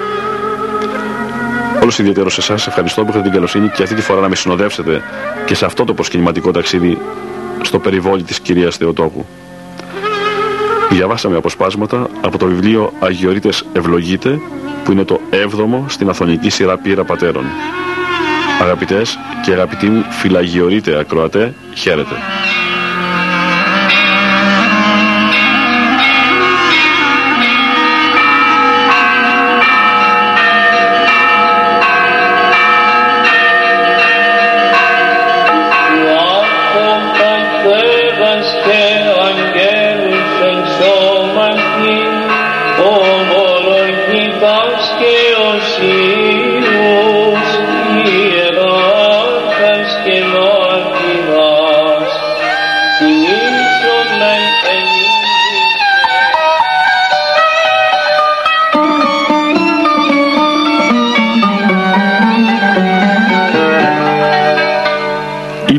Όλος 1.82 1.98
ιδιαίτερος 1.98 2.32
σε 2.34 2.40
εσάς 2.40 2.66
ευχαριστώ 2.66 3.02
που 3.02 3.08
έχετε 3.08 3.22
την 3.22 3.32
καλοσύνη 3.32 3.68
και 3.68 3.82
αυτή 3.82 3.94
τη 3.94 4.02
φορά 4.02 4.20
να 4.20 4.28
με 4.28 4.34
συνοδεύσετε 4.34 5.02
και 5.44 5.54
σε 5.54 5.64
αυτό 5.64 5.84
το 5.84 5.94
προσκυνηματικό 5.94 6.50
ταξίδι 6.50 6.98
στο 7.62 7.78
περιβόλι 7.78 8.22
της 8.22 8.40
κυρίας 8.40 8.76
Θεοτόκου. 8.76 9.26
Διαβάσαμε 10.90 11.36
αποσπάσματα 11.36 12.06
από 12.20 12.38
το 12.38 12.46
βιβλίο 12.46 12.92
Αγιορείτες 13.00 13.64
Ευλογείτε 13.72 14.40
που 14.84 14.92
είναι 14.92 15.04
το 15.04 15.20
7ο 15.30 15.84
στην 15.86 16.08
Αθωνική 16.08 16.50
σειρά 16.50 16.78
πύρα 16.78 17.04
πατέρων. 17.04 17.44
Αγαπητές 18.62 19.18
και 19.44 19.52
αγαπητοί 19.52 19.86
μου 19.86 20.04
φυλαγιορείτε 20.10 20.98
ακροατέ, 20.98 21.54
χαίρετε. 21.74 22.14